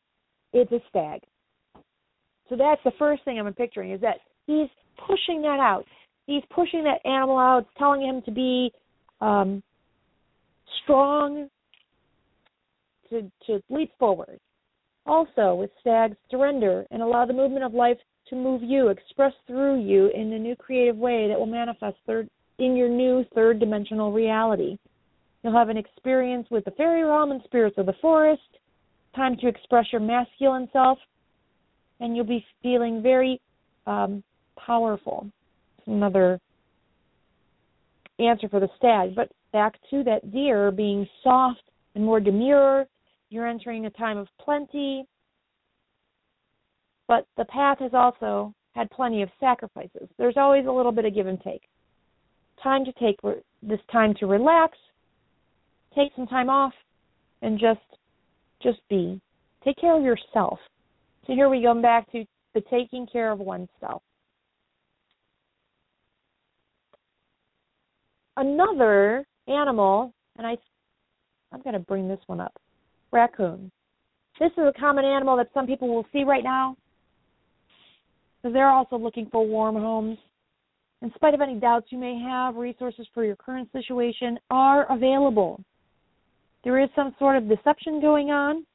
It's 0.52 0.70
a 0.72 0.80
stag. 0.88 1.20
So 2.48 2.56
that's 2.56 2.80
the 2.84 2.92
first 2.98 3.24
thing 3.24 3.38
I'm 3.38 3.52
picturing 3.54 3.92
is 3.92 4.00
that 4.00 4.16
he's 4.46 4.68
pushing 5.06 5.42
that 5.42 5.60
out. 5.60 5.84
He's 6.26 6.42
pushing 6.54 6.84
that 6.84 7.08
animal 7.08 7.38
out, 7.38 7.66
telling 7.78 8.02
him 8.02 8.22
to 8.22 8.30
be 8.30 8.72
um, 9.20 9.62
strong, 10.82 11.48
to 13.10 13.30
to 13.46 13.60
leap 13.68 13.90
forward. 13.98 14.38
Also, 15.06 15.54
with 15.54 15.70
stags, 15.80 16.16
surrender 16.30 16.86
and 16.90 17.02
allow 17.02 17.24
the 17.24 17.32
movement 17.32 17.64
of 17.64 17.74
life 17.74 17.96
to 18.28 18.36
move 18.36 18.62
you, 18.62 18.88
express 18.88 19.32
through 19.46 19.80
you 19.80 20.08
in 20.08 20.32
a 20.32 20.38
new 20.38 20.54
creative 20.54 20.96
way 20.96 21.28
that 21.28 21.38
will 21.38 21.46
manifest 21.46 21.96
third 22.06 22.28
in 22.58 22.76
your 22.76 22.88
new 22.88 23.24
third 23.34 23.58
dimensional 23.58 24.12
reality. 24.12 24.76
You'll 25.42 25.56
have 25.56 25.70
an 25.70 25.78
experience 25.78 26.46
with 26.50 26.64
the 26.64 26.70
fairy 26.72 27.02
realm 27.02 27.30
and 27.30 27.40
spirits 27.44 27.78
of 27.78 27.86
the 27.86 27.94
forest, 28.00 28.42
time 29.16 29.36
to 29.38 29.48
express 29.48 29.86
your 29.90 30.00
masculine 30.00 30.68
self, 30.72 30.98
and 32.00 32.14
you'll 32.14 32.26
be 32.26 32.44
feeling 32.62 33.02
very 33.02 33.40
um, 33.86 34.22
powerful. 34.56 35.26
Another 35.86 36.38
answer 38.18 38.48
for 38.48 38.60
the 38.60 38.68
stag. 38.76 39.14
But 39.14 39.30
back 39.52 39.74
to 39.90 40.04
that 40.04 40.30
deer 40.32 40.70
being 40.70 41.08
soft 41.22 41.62
and 41.94 42.04
more 42.04 42.20
demure, 42.20 42.86
you're 43.30 43.46
entering 43.46 43.86
a 43.86 43.90
time 43.90 44.18
of 44.18 44.28
plenty. 44.40 45.06
But 47.08 47.26
the 47.36 47.44
path 47.46 47.78
has 47.80 47.92
also 47.94 48.54
had 48.72 48.90
plenty 48.90 49.22
of 49.22 49.30
sacrifices. 49.40 50.08
There's 50.18 50.36
always 50.36 50.66
a 50.66 50.72
little 50.72 50.92
bit 50.92 51.04
of 51.04 51.14
give 51.14 51.26
and 51.26 51.40
take. 51.40 51.62
Time 52.62 52.84
to 52.84 52.92
take 52.92 53.16
this 53.62 53.80
time 53.90 54.14
to 54.20 54.26
relax, 54.26 54.76
take 55.94 56.12
some 56.14 56.26
time 56.26 56.50
off, 56.50 56.72
and 57.42 57.58
just 57.58 57.80
just 58.62 58.80
be. 58.90 59.20
Take 59.64 59.78
care 59.78 59.96
of 59.96 60.04
yourself. 60.04 60.58
So 61.26 61.34
here 61.34 61.48
we 61.48 61.62
go 61.62 61.80
back 61.80 62.10
to 62.12 62.24
the 62.54 62.60
taking 62.70 63.06
care 63.06 63.30
of 63.30 63.38
oneself. 63.38 64.02
Another 68.36 69.26
animal, 69.48 70.12
and 70.38 70.46
I, 70.46 70.56
I'm 71.52 71.62
going 71.62 71.74
to 71.74 71.80
bring 71.80 72.08
this 72.08 72.20
one 72.26 72.40
up. 72.40 72.54
Raccoon. 73.12 73.70
This 74.38 74.52
is 74.52 74.64
a 74.64 74.72
common 74.78 75.04
animal 75.04 75.36
that 75.36 75.50
some 75.52 75.66
people 75.66 75.88
will 75.94 76.06
see 76.12 76.24
right 76.24 76.44
now 76.44 76.76
because 78.40 78.54
they're 78.54 78.70
also 78.70 78.96
looking 78.96 79.28
for 79.30 79.46
warm 79.46 79.76
homes. 79.76 80.18
In 81.02 81.12
spite 81.14 81.34
of 81.34 81.40
any 81.40 81.56
doubts 81.56 81.86
you 81.90 81.98
may 81.98 82.18
have, 82.18 82.56
resources 82.56 83.06
for 83.12 83.24
your 83.24 83.36
current 83.36 83.70
situation 83.72 84.38
are 84.50 84.90
available. 84.92 85.62
There 86.64 86.78
is 86.78 86.90
some 86.94 87.14
sort 87.18 87.36
of 87.36 87.48
deception 87.48 88.00
going 88.00 88.30
on. 88.30 88.66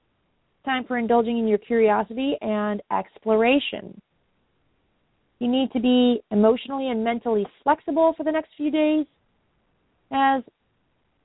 Time 0.66 0.86
for 0.88 0.98
indulging 0.98 1.38
in 1.38 1.48
your 1.48 1.60
curiosity 1.60 2.36
and 2.42 2.82
exploration. 2.92 4.00
You 5.40 5.48
need 5.48 5.72
to 5.74 5.80
be 5.80 6.22
emotionally 6.32 6.90
and 6.90 7.04
mentally 7.04 7.46
flexible 7.64 8.14
for 8.18 8.24
the 8.24 8.32
next 8.32 8.50
few 8.58 8.72
days, 8.72 9.06
as 10.12 10.42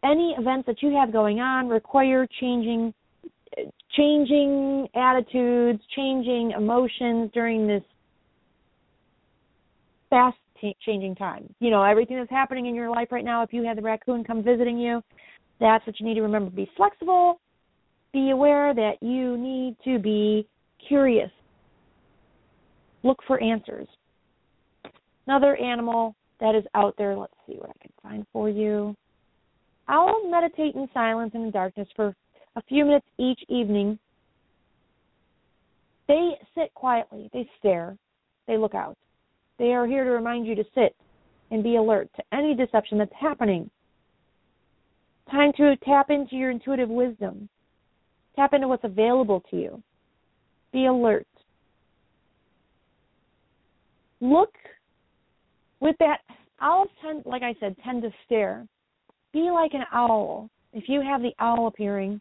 any 0.05 0.35
events 0.39 0.67
that 0.67 0.83
you 0.83 0.95
have 0.97 1.13
going 1.13 1.41
on 1.41 1.69
require 1.69 2.27
changing 2.41 2.93
changing 3.97 4.89
attitudes, 4.95 5.83
changing 5.97 6.53
emotions 6.57 7.31
during 7.33 7.67
this 7.67 7.83
fast 10.09 10.37
t- 10.61 10.77
changing 10.85 11.15
time. 11.15 11.53
You 11.61 11.71
know, 11.71 11.83
everything 11.83 12.17
that's 12.17 12.31
happening 12.31 12.67
in 12.67 12.75
your 12.75 12.91
life 12.91 13.09
right 13.11 13.25
now, 13.25 13.43
if 13.43 13.53
you 13.53 13.65
had 13.65 13.77
the 13.77 13.83
raccoon 13.83 14.25
come 14.25 14.43
visiting 14.43 14.79
you, 14.79 15.03
that's 15.59 15.87
what 15.87 15.99
you 16.01 16.07
need 16.07 16.15
to 16.15 16.23
remember. 16.23 16.51
Be 16.51 16.71
flexible. 16.77 17.41
Be 18.13 18.31
aware 18.31 18.75
that 18.75 18.95
you 19.01 19.37
need 19.37 19.77
to 19.85 19.99
be 19.99 20.47
curious. 20.89 21.31
Look 23.03 23.19
for 23.27 23.43
answers. 23.43 23.89
Another 25.27 25.57
animal 25.57 26.15
that 26.41 26.55
is 26.55 26.65
out 26.75 26.95
there, 26.99 27.17
let's 27.17 27.33
see 27.47 27.55
what 27.55 27.71
I 27.71 27.79
can 27.81 27.93
find 28.03 28.27
for 28.33 28.49
you. 28.49 28.97
I'll 29.87 30.29
meditate 30.29 30.75
in 30.75 30.89
silence 30.93 31.33
and 31.35 31.45
in 31.45 31.51
darkness 31.51 31.89
for 31.95 32.15
a 32.57 32.63
few 32.63 32.85
minutes 32.85 33.07
each 33.19 33.41
evening. 33.49 33.99
They 36.09 36.33
sit 36.55 36.75
quietly, 36.75 37.31
they 37.33 37.49
stare, 37.59 37.97
they 38.47 38.57
look 38.57 38.75
out. 38.75 38.97
They 39.59 39.73
are 39.73 39.87
here 39.87 40.05
to 40.05 40.11
remind 40.11 40.47
you 40.47 40.55
to 40.57 40.65
sit 40.75 40.97
and 41.51 41.63
be 41.63 41.77
alert 41.77 42.09
to 42.17 42.23
any 42.33 42.55
deception 42.55 42.99
that's 42.99 43.13
happening. 43.19 43.71
Time 45.31 45.53
to 45.57 45.77
tap 45.85 46.11
into 46.11 46.35
your 46.35 46.51
intuitive 46.51 46.89
wisdom. 46.89 47.49
Tap 48.35 48.55
into 48.55 48.69
what's 48.69 48.85
available 48.85 49.43
to 49.51 49.57
you. 49.57 49.83
Be 50.73 50.87
alert. 50.87 51.27
Look 54.21 54.55
with 55.81 55.97
that 55.99 56.19
owls 56.61 56.89
tend 57.03 57.23
like 57.25 57.43
I 57.43 57.55
said, 57.61 57.77
tend 57.85 58.03
to 58.03 58.11
stare. 58.27 58.67
Be 59.33 59.51
like 59.51 59.75
an 59.75 59.85
owl. 59.93 60.51
If 60.73 60.89
you 60.89 61.01
have 61.01 61.23
the 61.23 61.35
owl 61.39 61.67
appearing, 61.67 62.21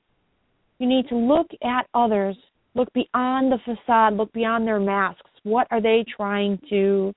you 0.80 0.88
need 0.88 1.08
to 1.10 1.16
look 1.16 1.48
at 1.64 1.88
others, 1.94 2.36
look 2.74 2.92
beyond 2.94 3.52
the 3.52 3.60
facade, 3.66 4.16
look 4.16 4.32
beyond 4.34 4.68
their 4.68 4.80
masks. 4.80 5.30
What 5.44 5.68
are 5.72 5.82
they 5.82 6.04
trying 6.16 6.60
to 6.70 7.14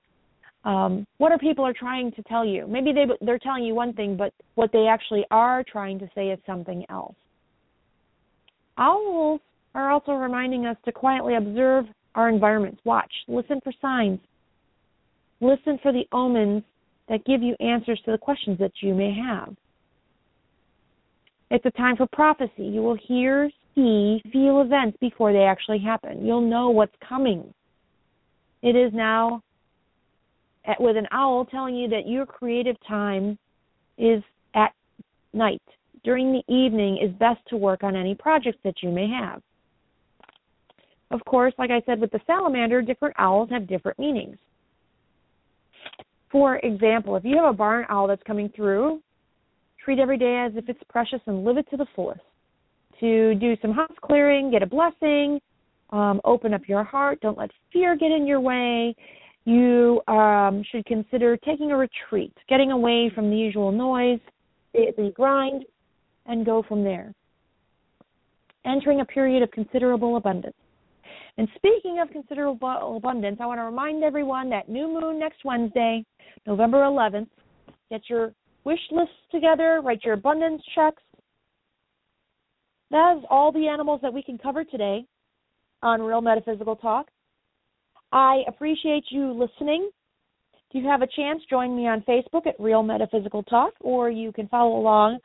um, 0.65 1.05
what 1.17 1.31
are 1.31 1.37
people 1.37 1.65
are 1.65 1.73
trying 1.73 2.11
to 2.13 2.23
tell 2.23 2.45
you? 2.45 2.65
Maybe 2.67 2.93
they 2.93 3.05
they're 3.21 3.39
telling 3.39 3.65
you 3.65 3.75
one 3.75 3.93
thing, 3.93 4.15
but 4.15 4.33
what 4.55 4.71
they 4.71 4.87
actually 4.87 5.25
are 5.29 5.63
trying 5.63 5.99
to 5.99 6.09
say 6.15 6.29
is 6.29 6.39
something 6.45 6.85
else. 6.89 7.15
Owls 8.77 9.41
are 9.75 9.91
also 9.91 10.13
reminding 10.13 10.65
us 10.65 10.77
to 10.85 10.91
quietly 10.91 11.35
observe 11.35 11.85
our 12.15 12.29
environments. 12.29 12.79
Watch, 12.85 13.11
listen 13.27 13.59
for 13.63 13.73
signs, 13.81 14.19
listen 15.41 15.79
for 15.81 15.91
the 15.91 16.07
omens 16.11 16.63
that 17.09 17.25
give 17.25 17.41
you 17.41 17.55
answers 17.59 18.01
to 18.05 18.11
the 18.11 18.17
questions 18.17 18.57
that 18.59 18.71
you 18.81 18.93
may 18.93 19.13
have. 19.13 19.55
It's 21.51 21.65
a 21.65 21.71
time 21.71 21.95
for 21.97 22.07
prophecy. 22.11 22.63
You 22.63 22.81
will 22.81 22.97
hear, 23.07 23.49
see, 23.75 24.21
feel 24.31 24.61
events 24.61 24.97
before 24.99 25.33
they 25.33 25.43
actually 25.43 25.79
happen. 25.79 26.25
You'll 26.25 26.41
know 26.41 26.69
what's 26.69 26.95
coming. 27.07 27.53
It 28.61 28.75
is 28.75 28.91
now 28.93 29.43
with 30.79 30.97
an 30.97 31.07
owl 31.11 31.45
telling 31.45 31.75
you 31.75 31.89
that 31.89 32.07
your 32.07 32.25
creative 32.25 32.77
time 32.87 33.37
is 33.97 34.23
at 34.55 34.73
night. 35.33 35.61
During 36.03 36.31
the 36.31 36.53
evening 36.53 36.97
is 37.01 37.11
best 37.19 37.39
to 37.49 37.57
work 37.57 37.83
on 37.83 37.95
any 37.95 38.15
projects 38.15 38.59
that 38.63 38.81
you 38.81 38.89
may 38.89 39.07
have. 39.09 39.41
Of 41.11 41.23
course, 41.25 41.53
like 41.57 41.69
I 41.69 41.81
said 41.85 41.99
with 42.01 42.11
the 42.11 42.19
salamander, 42.25 42.81
different 42.81 43.15
owls 43.19 43.49
have 43.51 43.67
different 43.67 43.99
meanings. 43.99 44.37
For 46.31 46.57
example, 46.57 47.15
if 47.15 47.23
you 47.23 47.37
have 47.37 47.53
a 47.53 47.55
barn 47.55 47.85
owl 47.89 48.07
that's 48.07 48.23
coming 48.23 48.49
through, 48.55 48.99
treat 49.83 49.99
every 49.99 50.17
day 50.17 50.45
as 50.45 50.53
if 50.55 50.69
it's 50.69 50.81
precious 50.89 51.19
and 51.25 51.43
live 51.43 51.57
it 51.57 51.69
to 51.69 51.77
the 51.77 51.85
fullest. 51.95 52.21
To 52.99 53.35
do 53.35 53.55
some 53.61 53.71
house 53.71 53.91
clearing, 54.01 54.51
get 54.51 54.63
a 54.63 54.65
blessing, 54.65 55.39
um, 55.89 56.21
open 56.25 56.53
up 56.53 56.61
your 56.67 56.83
heart, 56.83 57.19
don't 57.21 57.37
let 57.37 57.51
fear 57.71 57.95
get 57.95 58.11
in 58.11 58.25
your 58.25 58.39
way, 58.39 58.95
you 59.45 60.01
um, 60.07 60.63
should 60.71 60.85
consider 60.85 61.35
taking 61.37 61.71
a 61.71 61.77
retreat, 61.77 62.33
getting 62.47 62.71
away 62.71 63.11
from 63.13 63.29
the 63.29 63.35
usual 63.35 63.71
noise, 63.71 64.19
the 64.73 65.11
grind, 65.15 65.65
and 66.25 66.45
go 66.45 66.63
from 66.67 66.83
there. 66.83 67.13
Entering 68.65 69.01
a 69.01 69.05
period 69.05 69.43
of 69.43 69.51
considerable 69.51 70.15
abundance. 70.15 70.55
And 71.37 71.47
speaking 71.55 71.99
of 71.99 72.09
considerable 72.11 72.95
abundance, 72.95 73.37
I 73.41 73.45
want 73.45 73.59
to 73.59 73.63
remind 73.63 74.03
everyone 74.03 74.49
that 74.51 74.69
new 74.69 74.87
moon 74.87 75.19
next 75.19 75.43
Wednesday, 75.43 76.05
November 76.47 76.77
11th. 76.77 77.27
Get 77.89 78.01
your 78.09 78.33
wish 78.65 78.79
lists 78.91 79.13
together, 79.31 79.81
write 79.83 80.03
your 80.03 80.13
abundance 80.13 80.61
checks. 80.75 81.01
That 82.91 83.17
is 83.17 83.23
all 83.29 83.51
the 83.51 83.67
animals 83.67 84.01
that 84.03 84.13
we 84.13 84.21
can 84.21 84.37
cover 84.37 84.63
today 84.63 85.05
on 85.81 86.01
Real 86.01 86.21
Metaphysical 86.21 86.75
Talk. 86.75 87.07
I 88.11 88.43
appreciate 88.47 89.05
you 89.09 89.31
listening. 89.31 89.89
If 90.69 90.81
you 90.81 90.87
have 90.87 91.01
a 91.01 91.07
chance, 91.07 91.41
join 91.49 91.75
me 91.75 91.87
on 91.87 92.01
Facebook 92.01 92.47
at 92.47 92.59
Real 92.59 92.83
Metaphysical 92.83 93.43
Talk, 93.43 93.73
or 93.79 94.09
you 94.09 94.31
can 94.31 94.47
follow 94.47 94.77
along 94.77 95.19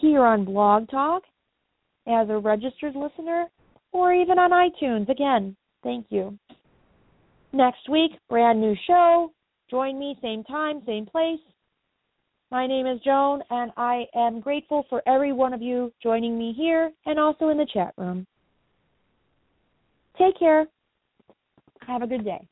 here 0.00 0.24
on 0.24 0.44
Blog 0.44 0.88
Talk 0.88 1.22
as 2.08 2.28
a 2.28 2.38
registered 2.38 2.96
listener, 2.96 3.46
or 3.92 4.12
even 4.12 4.38
on 4.38 4.50
iTunes. 4.50 5.08
Again, 5.08 5.56
thank 5.84 6.06
you. 6.10 6.36
Next 7.52 7.88
week, 7.88 8.12
brand 8.28 8.60
new 8.60 8.74
show. 8.86 9.32
Join 9.70 9.98
me, 9.98 10.18
same 10.20 10.42
time, 10.44 10.82
same 10.86 11.06
place. 11.06 11.38
My 12.52 12.66
name 12.66 12.86
is 12.86 13.00
Joan, 13.00 13.42
and 13.48 13.72
I 13.78 14.04
am 14.14 14.38
grateful 14.38 14.84
for 14.90 15.02
every 15.06 15.32
one 15.32 15.54
of 15.54 15.62
you 15.62 15.90
joining 16.02 16.36
me 16.38 16.52
here 16.54 16.92
and 17.06 17.18
also 17.18 17.48
in 17.48 17.56
the 17.56 17.66
chat 17.72 17.94
room. 17.96 18.26
Take 20.18 20.38
care. 20.38 20.66
Have 21.86 22.02
a 22.02 22.06
good 22.06 22.26
day. 22.26 22.46